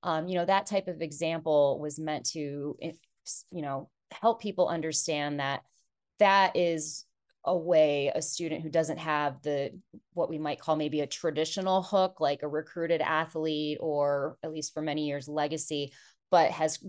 um, 0.03 0.29
you 0.29 0.35
know 0.35 0.45
that 0.45 0.67
type 0.67 0.89
of 0.89 1.01
example 1.01 1.79
was 1.81 1.99
meant 1.99 2.27
to 2.31 2.77
you 3.51 3.63
know 3.63 3.89
help 4.13 4.41
people 4.41 4.69
understand 4.69 5.41
that 5.41 5.63
that 6.19 6.57
is 6.57 7.05
a 7.45 7.57
way 7.57 8.11
a 8.15 8.21
student 8.21 8.63
who 8.63 8.69
doesn't 8.69 8.99
have 8.99 9.41
the 9.43 9.71
what 10.15 10.29
we 10.29 10.39
might 10.39 10.61
call 10.61 10.77
maybe 10.77 11.01
a 11.01 11.07
traditional 11.07 11.81
hook 11.81 12.21
like 12.21 12.43
a 12.43 12.49
recruited 12.49 13.01
athlete 13.01 13.79
or 13.81 14.37
at 14.43 14.53
least 14.53 14.75
for 14.75 14.83
many 14.83 15.07
years 15.07 15.29
legacy 15.29 15.93
but 16.31 16.51
has 16.51 16.85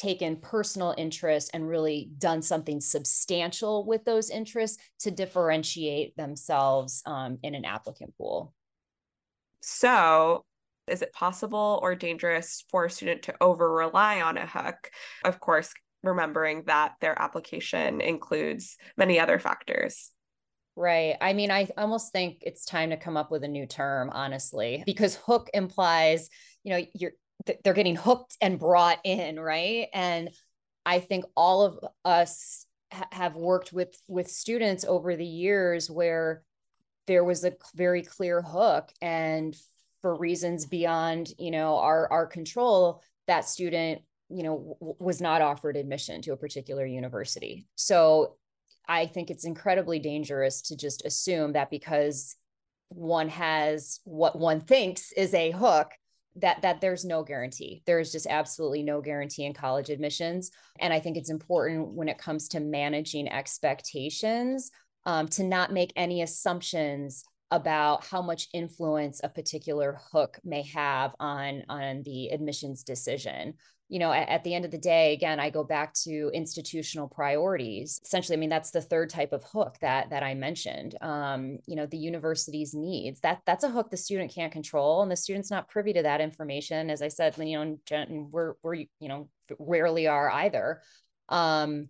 taken 0.00 0.36
personal 0.36 0.94
interest 0.96 1.50
and 1.52 1.68
really 1.68 2.10
done 2.16 2.40
something 2.40 2.80
substantial 2.80 3.84
with 3.84 4.02
those 4.04 4.30
interests 4.30 4.78
to 5.00 5.10
differentiate 5.10 6.16
themselves 6.16 7.02
um, 7.04 7.38
in 7.42 7.54
an 7.54 7.66
applicant 7.66 8.16
pool. 8.16 8.54
So, 9.60 10.46
is 10.86 11.02
it 11.02 11.12
possible 11.12 11.78
or 11.82 11.94
dangerous 11.94 12.64
for 12.70 12.86
a 12.86 12.90
student 12.90 13.22
to 13.24 13.34
over 13.42 13.70
rely 13.70 14.22
on 14.22 14.38
a 14.38 14.46
hook? 14.46 14.90
Of 15.22 15.38
course, 15.38 15.72
remembering 16.02 16.64
that 16.64 16.94
their 17.02 17.20
application 17.20 18.00
includes 18.00 18.78
many 18.96 19.20
other 19.20 19.38
factors. 19.38 20.12
Right. 20.76 21.16
I 21.20 21.34
mean, 21.34 21.50
I 21.50 21.68
almost 21.76 22.10
think 22.10 22.38
it's 22.40 22.64
time 22.64 22.88
to 22.88 22.96
come 22.96 23.18
up 23.18 23.30
with 23.30 23.44
a 23.44 23.48
new 23.48 23.66
term, 23.66 24.08
honestly, 24.10 24.82
because 24.86 25.14
hook 25.26 25.50
implies, 25.52 26.30
you 26.64 26.72
know, 26.72 26.86
you're 26.94 27.12
they're 27.64 27.74
getting 27.74 27.96
hooked 27.96 28.36
and 28.40 28.58
brought 28.58 28.98
in 29.04 29.38
right? 29.38 29.88
And 29.92 30.30
i 30.86 30.98
think 30.98 31.24
all 31.36 31.62
of 31.62 31.78
us 32.04 32.66
ha- 32.92 33.08
have 33.12 33.36
worked 33.36 33.72
with 33.72 33.94
with 34.08 34.28
students 34.28 34.84
over 34.84 35.16
the 35.16 35.26
years 35.26 35.90
where 35.90 36.42
there 37.06 37.24
was 37.24 37.44
a 37.44 37.52
very 37.74 38.02
clear 38.02 38.42
hook 38.42 38.90
and 39.02 39.54
for 40.00 40.14
reasons 40.16 40.66
beyond 40.66 41.32
you 41.38 41.50
know 41.50 41.76
our 41.76 42.10
our 42.10 42.26
control 42.26 43.02
that 43.26 43.44
student 43.44 44.00
you 44.28 44.42
know 44.42 44.76
w- 44.80 44.96
was 44.98 45.20
not 45.20 45.42
offered 45.42 45.76
admission 45.76 46.22
to 46.22 46.32
a 46.32 46.36
particular 46.36 46.86
university. 46.86 47.66
So 47.74 48.36
i 48.88 49.06
think 49.06 49.30
it's 49.30 49.44
incredibly 49.44 49.98
dangerous 49.98 50.62
to 50.62 50.76
just 50.76 51.04
assume 51.04 51.52
that 51.52 51.70
because 51.70 52.36
one 52.88 53.28
has 53.28 54.00
what 54.04 54.38
one 54.38 54.60
thinks 54.60 55.12
is 55.12 55.34
a 55.34 55.50
hook 55.50 55.90
that 56.36 56.62
that 56.62 56.80
there's 56.80 57.04
no 57.04 57.22
guarantee. 57.22 57.82
There's 57.86 58.12
just 58.12 58.26
absolutely 58.26 58.82
no 58.82 59.00
guarantee 59.00 59.44
in 59.44 59.54
college 59.54 59.90
admissions. 59.90 60.50
And 60.78 60.92
i 60.92 61.00
think 61.00 61.16
it's 61.16 61.30
important 61.30 61.88
when 61.88 62.08
it 62.08 62.18
comes 62.18 62.48
to 62.48 62.60
managing 62.60 63.28
expectations 63.28 64.70
um, 65.06 65.28
to 65.28 65.44
not 65.44 65.72
make 65.72 65.92
any 65.96 66.22
assumptions 66.22 67.24
about 67.50 68.06
how 68.06 68.22
much 68.22 68.48
influence 68.52 69.20
a 69.24 69.28
particular 69.28 69.98
hook 70.12 70.38
may 70.44 70.62
have 70.62 71.14
on 71.18 71.64
on 71.68 72.02
the 72.04 72.28
admissions 72.28 72.84
decision 72.84 73.54
you 73.90 73.98
know 73.98 74.12
at, 74.12 74.44
the 74.44 74.54
end 74.54 74.64
of 74.64 74.70
the 74.70 74.78
day 74.78 75.12
again 75.12 75.40
i 75.40 75.50
go 75.50 75.64
back 75.64 75.92
to 75.92 76.30
institutional 76.32 77.08
priorities. 77.08 78.00
Essentially 78.04 78.36
i 78.36 78.40
mean 78.40 78.48
that's 78.48 78.70
the 78.70 78.80
third 78.80 79.10
type 79.10 79.32
of 79.32 79.44
hook 79.44 79.76
that 79.80 80.08
that 80.10 80.22
i 80.22 80.32
mentioned 80.32 80.94
um, 81.02 81.58
you 81.66 81.76
know 81.76 81.86
the 81.86 81.98
university's 81.98 82.72
needs. 82.72 83.20
That 83.20 83.42
that's 83.44 83.64
a 83.64 83.68
hook 83.68 83.90
the 83.90 83.96
student 83.96 84.32
can't 84.32 84.52
control 84.52 85.02
and 85.02 85.10
the 85.10 85.16
student's 85.16 85.50
not 85.50 85.68
privy 85.68 85.92
to 85.92 86.02
that 86.02 86.20
information. 86.20 86.88
As 86.88 87.02
i 87.02 87.08
said 87.08 87.36
you 87.36 87.58
know 87.58 87.76
and 87.90 88.32
we're 88.32 88.54
we're 88.62 88.74
you 88.74 88.88
know 89.00 89.28
rarely 89.58 90.06
are 90.06 90.30
either. 90.30 90.80
Um, 91.28 91.88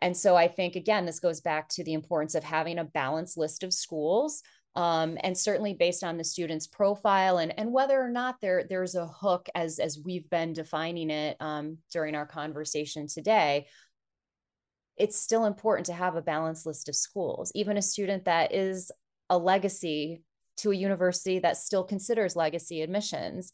and 0.00 0.16
so 0.16 0.34
i 0.34 0.48
think 0.48 0.74
again 0.74 1.06
this 1.06 1.20
goes 1.20 1.40
back 1.40 1.68
to 1.68 1.84
the 1.84 1.92
importance 1.92 2.34
of 2.34 2.42
having 2.42 2.78
a 2.78 2.84
balanced 2.84 3.38
list 3.38 3.62
of 3.62 3.72
schools 3.72 4.42
um, 4.74 5.18
and 5.22 5.36
certainly 5.36 5.74
based 5.74 6.02
on 6.02 6.16
the 6.16 6.24
student's 6.24 6.66
profile 6.66 7.38
and, 7.38 7.58
and 7.58 7.72
whether 7.72 8.00
or 8.00 8.08
not 8.08 8.40
there 8.40 8.64
there's 8.68 8.94
a 8.94 9.06
hook 9.06 9.48
as 9.54 9.78
as 9.78 10.00
we've 10.04 10.28
been 10.30 10.52
defining 10.52 11.10
it 11.10 11.36
um, 11.40 11.78
during 11.92 12.14
our 12.14 12.26
conversation 12.26 13.06
today 13.06 13.66
it's 14.96 15.18
still 15.18 15.46
important 15.46 15.86
to 15.86 15.92
have 15.92 16.16
a 16.16 16.22
balanced 16.22 16.66
list 16.66 16.88
of 16.88 16.94
schools. 16.94 17.50
Even 17.54 17.78
a 17.78 17.82
student 17.82 18.26
that 18.26 18.54
is 18.54 18.92
a 19.30 19.38
legacy 19.38 20.22
to 20.58 20.70
a 20.70 20.76
university 20.76 21.38
that 21.38 21.56
still 21.56 21.82
considers 21.82 22.36
legacy 22.36 22.82
admissions 22.82 23.52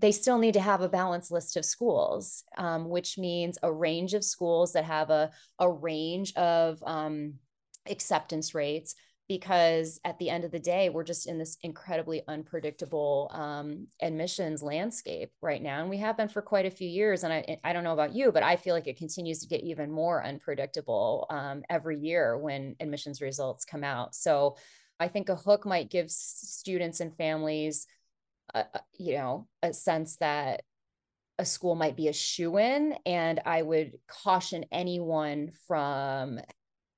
they 0.00 0.12
still 0.12 0.38
need 0.38 0.54
to 0.54 0.60
have 0.60 0.80
a 0.80 0.88
balanced 0.88 1.32
list 1.32 1.56
of 1.56 1.64
schools 1.64 2.44
um, 2.56 2.88
which 2.88 3.18
means 3.18 3.58
a 3.62 3.72
range 3.72 4.14
of 4.14 4.24
schools 4.24 4.72
that 4.72 4.84
have 4.84 5.10
a, 5.10 5.30
a 5.58 5.68
range 5.68 6.32
of 6.34 6.82
um, 6.86 7.34
acceptance 7.90 8.54
rates 8.54 8.94
because 9.28 10.00
at 10.04 10.18
the 10.18 10.30
end 10.30 10.44
of 10.44 10.50
the 10.50 10.58
day, 10.58 10.88
we're 10.88 11.04
just 11.04 11.28
in 11.28 11.38
this 11.38 11.58
incredibly 11.62 12.22
unpredictable 12.28 13.30
um, 13.34 13.86
admissions 14.00 14.62
landscape 14.62 15.30
right 15.42 15.62
now. 15.62 15.80
And 15.80 15.90
we 15.90 15.98
have 15.98 16.16
been 16.16 16.30
for 16.30 16.40
quite 16.40 16.64
a 16.64 16.70
few 16.70 16.88
years. 16.88 17.24
And 17.24 17.32
I, 17.32 17.58
I 17.62 17.74
don't 17.74 17.84
know 17.84 17.92
about 17.92 18.14
you, 18.14 18.32
but 18.32 18.42
I 18.42 18.56
feel 18.56 18.74
like 18.74 18.86
it 18.86 18.96
continues 18.96 19.40
to 19.40 19.48
get 19.48 19.62
even 19.62 19.90
more 19.90 20.24
unpredictable 20.24 21.26
um, 21.28 21.62
every 21.68 21.98
year 21.98 22.38
when 22.38 22.74
admissions 22.80 23.20
results 23.20 23.66
come 23.66 23.84
out. 23.84 24.14
So 24.14 24.56
I 24.98 25.08
think 25.08 25.28
a 25.28 25.36
hook 25.36 25.66
might 25.66 25.90
give 25.90 26.10
students 26.10 27.00
and 27.00 27.14
families, 27.14 27.86
uh, 28.54 28.64
you 28.98 29.12
know, 29.12 29.46
a 29.62 29.74
sense 29.74 30.16
that 30.16 30.62
a 31.38 31.44
school 31.44 31.74
might 31.74 31.96
be 31.96 32.08
a 32.08 32.14
shoe 32.14 32.58
in. 32.58 32.94
And 33.04 33.40
I 33.44 33.60
would 33.60 33.98
caution 34.08 34.64
anyone 34.72 35.50
from 35.66 36.40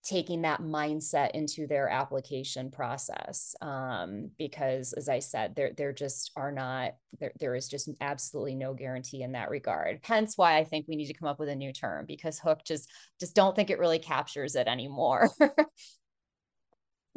taking 0.02 0.42
that 0.42 0.62
mindset 0.62 1.32
into 1.32 1.66
their 1.66 1.88
application 1.88 2.70
process 2.70 3.54
um, 3.60 4.30
because 4.38 4.94
as 4.94 5.08
i 5.08 5.18
said 5.18 5.54
there 5.54 5.72
there 5.76 5.92
just 5.92 6.30
are 6.36 6.50
not 6.50 6.92
there, 7.18 7.32
there 7.38 7.54
is 7.54 7.68
just 7.68 7.90
absolutely 8.00 8.54
no 8.54 8.72
guarantee 8.72 9.22
in 9.22 9.32
that 9.32 9.50
regard. 9.50 10.00
Hence 10.02 10.36
why 10.36 10.56
i 10.56 10.64
think 10.64 10.86
we 10.88 10.96
need 10.96 11.08
to 11.08 11.14
come 11.14 11.28
up 11.28 11.38
with 11.38 11.48
a 11.48 11.54
new 11.54 11.72
term 11.72 12.06
because 12.06 12.38
hook 12.38 12.60
just 12.64 12.88
just 13.18 13.34
don't 13.34 13.54
think 13.54 13.70
it 13.70 13.78
really 13.78 13.98
captures 13.98 14.54
it 14.54 14.66
anymore. 14.66 15.30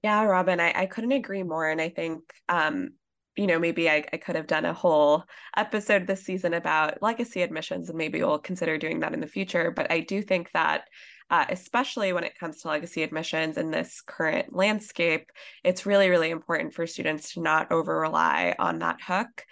Yeah 0.03 0.25
robin 0.25 0.59
I, 0.59 0.73
I 0.81 0.85
couldn't 0.85 1.13
agree 1.13 1.43
more 1.43 1.69
and 1.69 1.79
i 1.79 1.87
think 1.87 2.23
um 2.49 2.89
you 3.35 3.47
know, 3.47 3.59
maybe 3.59 3.89
I, 3.89 4.05
I 4.13 4.17
could 4.17 4.35
have 4.35 4.47
done 4.47 4.65
a 4.65 4.73
whole 4.73 5.23
episode 5.57 6.05
this 6.05 6.23
season 6.23 6.53
about 6.53 7.01
legacy 7.01 7.41
admissions, 7.41 7.89
and 7.89 7.97
maybe 7.97 8.19
we'll 8.19 8.39
consider 8.39 8.77
doing 8.77 8.99
that 8.99 9.13
in 9.13 9.21
the 9.21 9.27
future. 9.27 9.71
But 9.71 9.91
I 9.91 10.01
do 10.01 10.21
think 10.21 10.51
that 10.53 10.87
uh, 11.29 11.45
especially 11.49 12.13
when 12.13 12.23
it 12.23 12.37
comes 12.37 12.61
to 12.61 12.67
legacy 12.67 13.01
admissions 13.01 13.57
in 13.57 13.71
this 13.71 14.03
current 14.05 14.55
landscape, 14.55 15.31
it's 15.63 15.85
really, 15.85 16.09
really 16.09 16.29
important 16.29 16.75
for 16.75 16.85
students 16.85 17.33
to 17.33 17.41
not 17.41 17.71
over 17.71 17.99
rely 17.99 18.55
on 18.59 18.77
that 18.79 19.01
hook. 19.01 19.43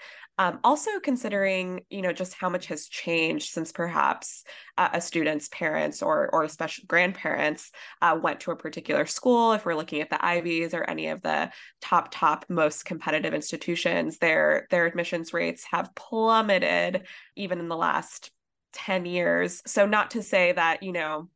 Um, 0.41 0.59
also 0.63 0.99
considering, 0.99 1.85
you 1.91 2.01
know, 2.01 2.11
just 2.11 2.33
how 2.33 2.49
much 2.49 2.65
has 2.65 2.87
changed 2.87 3.51
since 3.51 3.71
perhaps 3.71 4.43
uh, 4.75 4.89
a 4.91 4.99
student's 4.99 5.47
parents 5.49 6.01
or 6.01 6.31
or 6.33 6.43
especially 6.43 6.85
grandparents 6.87 7.69
uh, 8.01 8.17
went 8.19 8.39
to 8.39 8.51
a 8.51 8.55
particular 8.55 9.05
school. 9.05 9.53
If 9.53 9.65
we're 9.65 9.75
looking 9.75 10.01
at 10.01 10.09
the 10.09 10.23
Ivies 10.25 10.73
or 10.73 10.83
any 10.83 11.09
of 11.09 11.21
the 11.21 11.51
top 11.79 12.07
top 12.09 12.45
most 12.49 12.85
competitive 12.85 13.35
institutions, 13.35 14.17
their 14.17 14.65
their 14.71 14.87
admissions 14.87 15.31
rates 15.31 15.63
have 15.69 15.93
plummeted 15.93 17.05
even 17.35 17.59
in 17.59 17.67
the 17.67 17.77
last 17.77 18.31
10 18.73 19.05
years. 19.05 19.61
So 19.67 19.85
not 19.85 20.09
to 20.11 20.23
say 20.23 20.53
that, 20.53 20.81
you 20.81 20.91
know, 20.91 21.29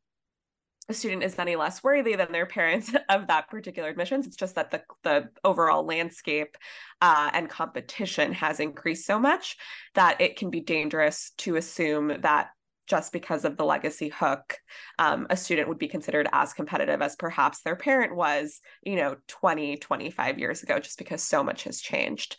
a 0.88 0.94
student 0.94 1.24
is 1.24 1.40
any 1.40 1.56
less 1.56 1.84
worthy 1.84 2.16
than 2.16 2.32
their 2.32 2.46
parents 2.46 2.94
of 3.10 3.28
that 3.28 3.50
particular 3.50 3.90
admissions. 3.90 4.28
It's 4.28 4.36
just 4.36 4.56
that 4.56 4.72
the 4.72 4.84
the 5.04 5.30
overall 5.44 5.86
landscape 5.86 6.58
uh, 7.02 7.30
and 7.34 7.50
competition 7.50 8.34
has 8.34 8.60
increased 8.60 9.06
so 9.06 9.20
much 9.20 9.58
that 9.96 10.22
it 10.22 10.38
can 10.38 10.50
be 10.50 10.62
dangerous 10.62 11.32
to 11.38 11.56
assume 11.56 12.22
that 12.22 12.50
just 12.88 13.12
because 13.12 13.46
of 13.46 13.58
the 13.58 13.66
legacy 13.66 14.10
hook, 14.10 14.58
um, 15.00 15.26
a 15.32 15.38
student 15.38 15.68
would 15.68 15.80
be 15.80 15.88
considered 15.88 16.28
as 16.32 16.54
competitive 16.54 17.02
as 17.02 17.16
perhaps 17.16 17.62
their 17.62 17.76
parent 17.76 18.16
was, 18.16 18.62
you 18.84 18.96
know, 18.96 19.16
20, 19.28 19.78
25 19.78 20.38
years 20.38 20.62
ago, 20.62 20.78
just 20.80 21.00
because 21.00 21.24
so 21.24 21.44
much 21.44 21.64
has 21.64 21.82
changed. 21.82 22.38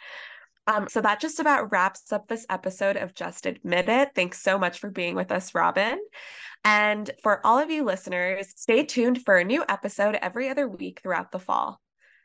Um, 0.66 0.88
so 0.88 1.00
that 1.00 1.20
just 1.20 1.38
about 1.38 1.70
wraps 1.70 2.12
up 2.12 2.26
this 2.26 2.46
episode 2.50 2.96
of 2.96 3.14
Just 3.14 3.46
Admitted. 3.46 4.14
Thanks 4.14 4.42
so 4.42 4.58
much 4.58 4.80
for 4.80 4.90
being 4.90 5.14
with 5.14 5.30
us, 5.30 5.54
Robin. 5.54 6.00
And 6.64 7.08
for 7.22 7.44
all 7.46 7.58
of 7.58 7.70
you 7.70 7.84
listeners, 7.84 8.52
stay 8.56 8.84
tuned 8.84 9.24
for 9.24 9.36
a 9.36 9.44
new 9.44 9.64
episode 9.68 10.16
every 10.16 10.48
other 10.48 10.66
week 10.66 11.00
throughout 11.02 11.30
the 11.30 11.38
fall. 11.38 11.80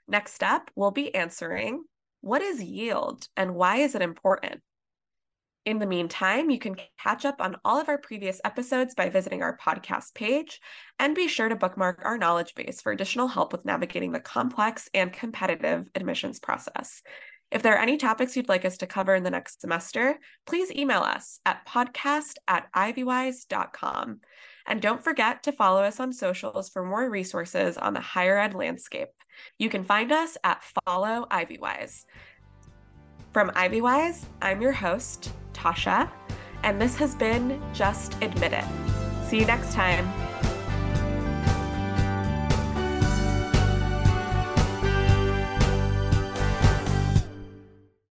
Next 0.07 0.41
up, 0.41 0.71
we'll 0.75 0.91
be 0.91 1.13
answering 1.13 1.83
what 2.21 2.41
is 2.41 2.63
yield 2.63 3.27
and 3.37 3.55
why 3.55 3.77
is 3.77 3.93
it 3.93 4.01
important? 4.01 4.61
In 5.63 5.77
the 5.77 5.85
meantime, 5.85 6.49
you 6.49 6.57
can 6.57 6.75
catch 6.99 7.23
up 7.23 7.39
on 7.39 7.57
all 7.63 7.79
of 7.79 7.87
our 7.87 7.99
previous 7.99 8.41
episodes 8.43 8.95
by 8.95 9.09
visiting 9.09 9.43
our 9.43 9.55
podcast 9.57 10.15
page 10.15 10.59
and 10.97 11.13
be 11.13 11.27
sure 11.27 11.49
to 11.49 11.55
bookmark 11.55 12.01
our 12.03 12.17
knowledge 12.17 12.55
base 12.55 12.81
for 12.81 12.91
additional 12.91 13.27
help 13.27 13.51
with 13.51 13.63
navigating 13.63 14.11
the 14.11 14.19
complex 14.19 14.89
and 14.95 15.13
competitive 15.13 15.87
admissions 15.93 16.39
process. 16.39 17.03
If 17.51 17.63
there 17.63 17.75
are 17.75 17.81
any 17.81 17.97
topics 17.97 18.37
you'd 18.37 18.47
like 18.47 18.63
us 18.63 18.77
to 18.77 18.87
cover 18.87 19.13
in 19.13 19.23
the 19.23 19.29
next 19.29 19.59
semester, 19.59 20.17
please 20.45 20.71
email 20.71 21.01
us 21.01 21.39
at 21.45 21.67
podcast 21.67 22.35
at 22.47 22.71
ivywise.com. 22.73 24.21
And 24.67 24.81
don't 24.81 25.03
forget 25.03 25.43
to 25.43 25.51
follow 25.51 25.83
us 25.83 25.99
on 25.99 26.13
socials 26.13 26.69
for 26.69 26.85
more 26.85 27.09
resources 27.09 27.77
on 27.77 27.93
the 27.93 27.99
higher 27.99 28.37
ed 28.37 28.53
landscape. 28.53 29.09
You 29.57 29.69
can 29.69 29.83
find 29.83 30.11
us 30.11 30.37
at 30.43 30.63
Follow 30.85 31.27
Ivywise. 31.31 32.03
From 33.33 33.49
Ivywise, 33.51 34.25
I'm 34.41 34.61
your 34.61 34.73
host, 34.73 35.31
Tasha, 35.53 36.09
and 36.63 36.79
this 36.81 36.95
has 36.97 37.15
been 37.15 37.61
Just 37.73 38.21
Admitted. 38.21 38.65
See 39.27 39.39
you 39.39 39.45
next 39.45 39.73
time. 39.73 40.30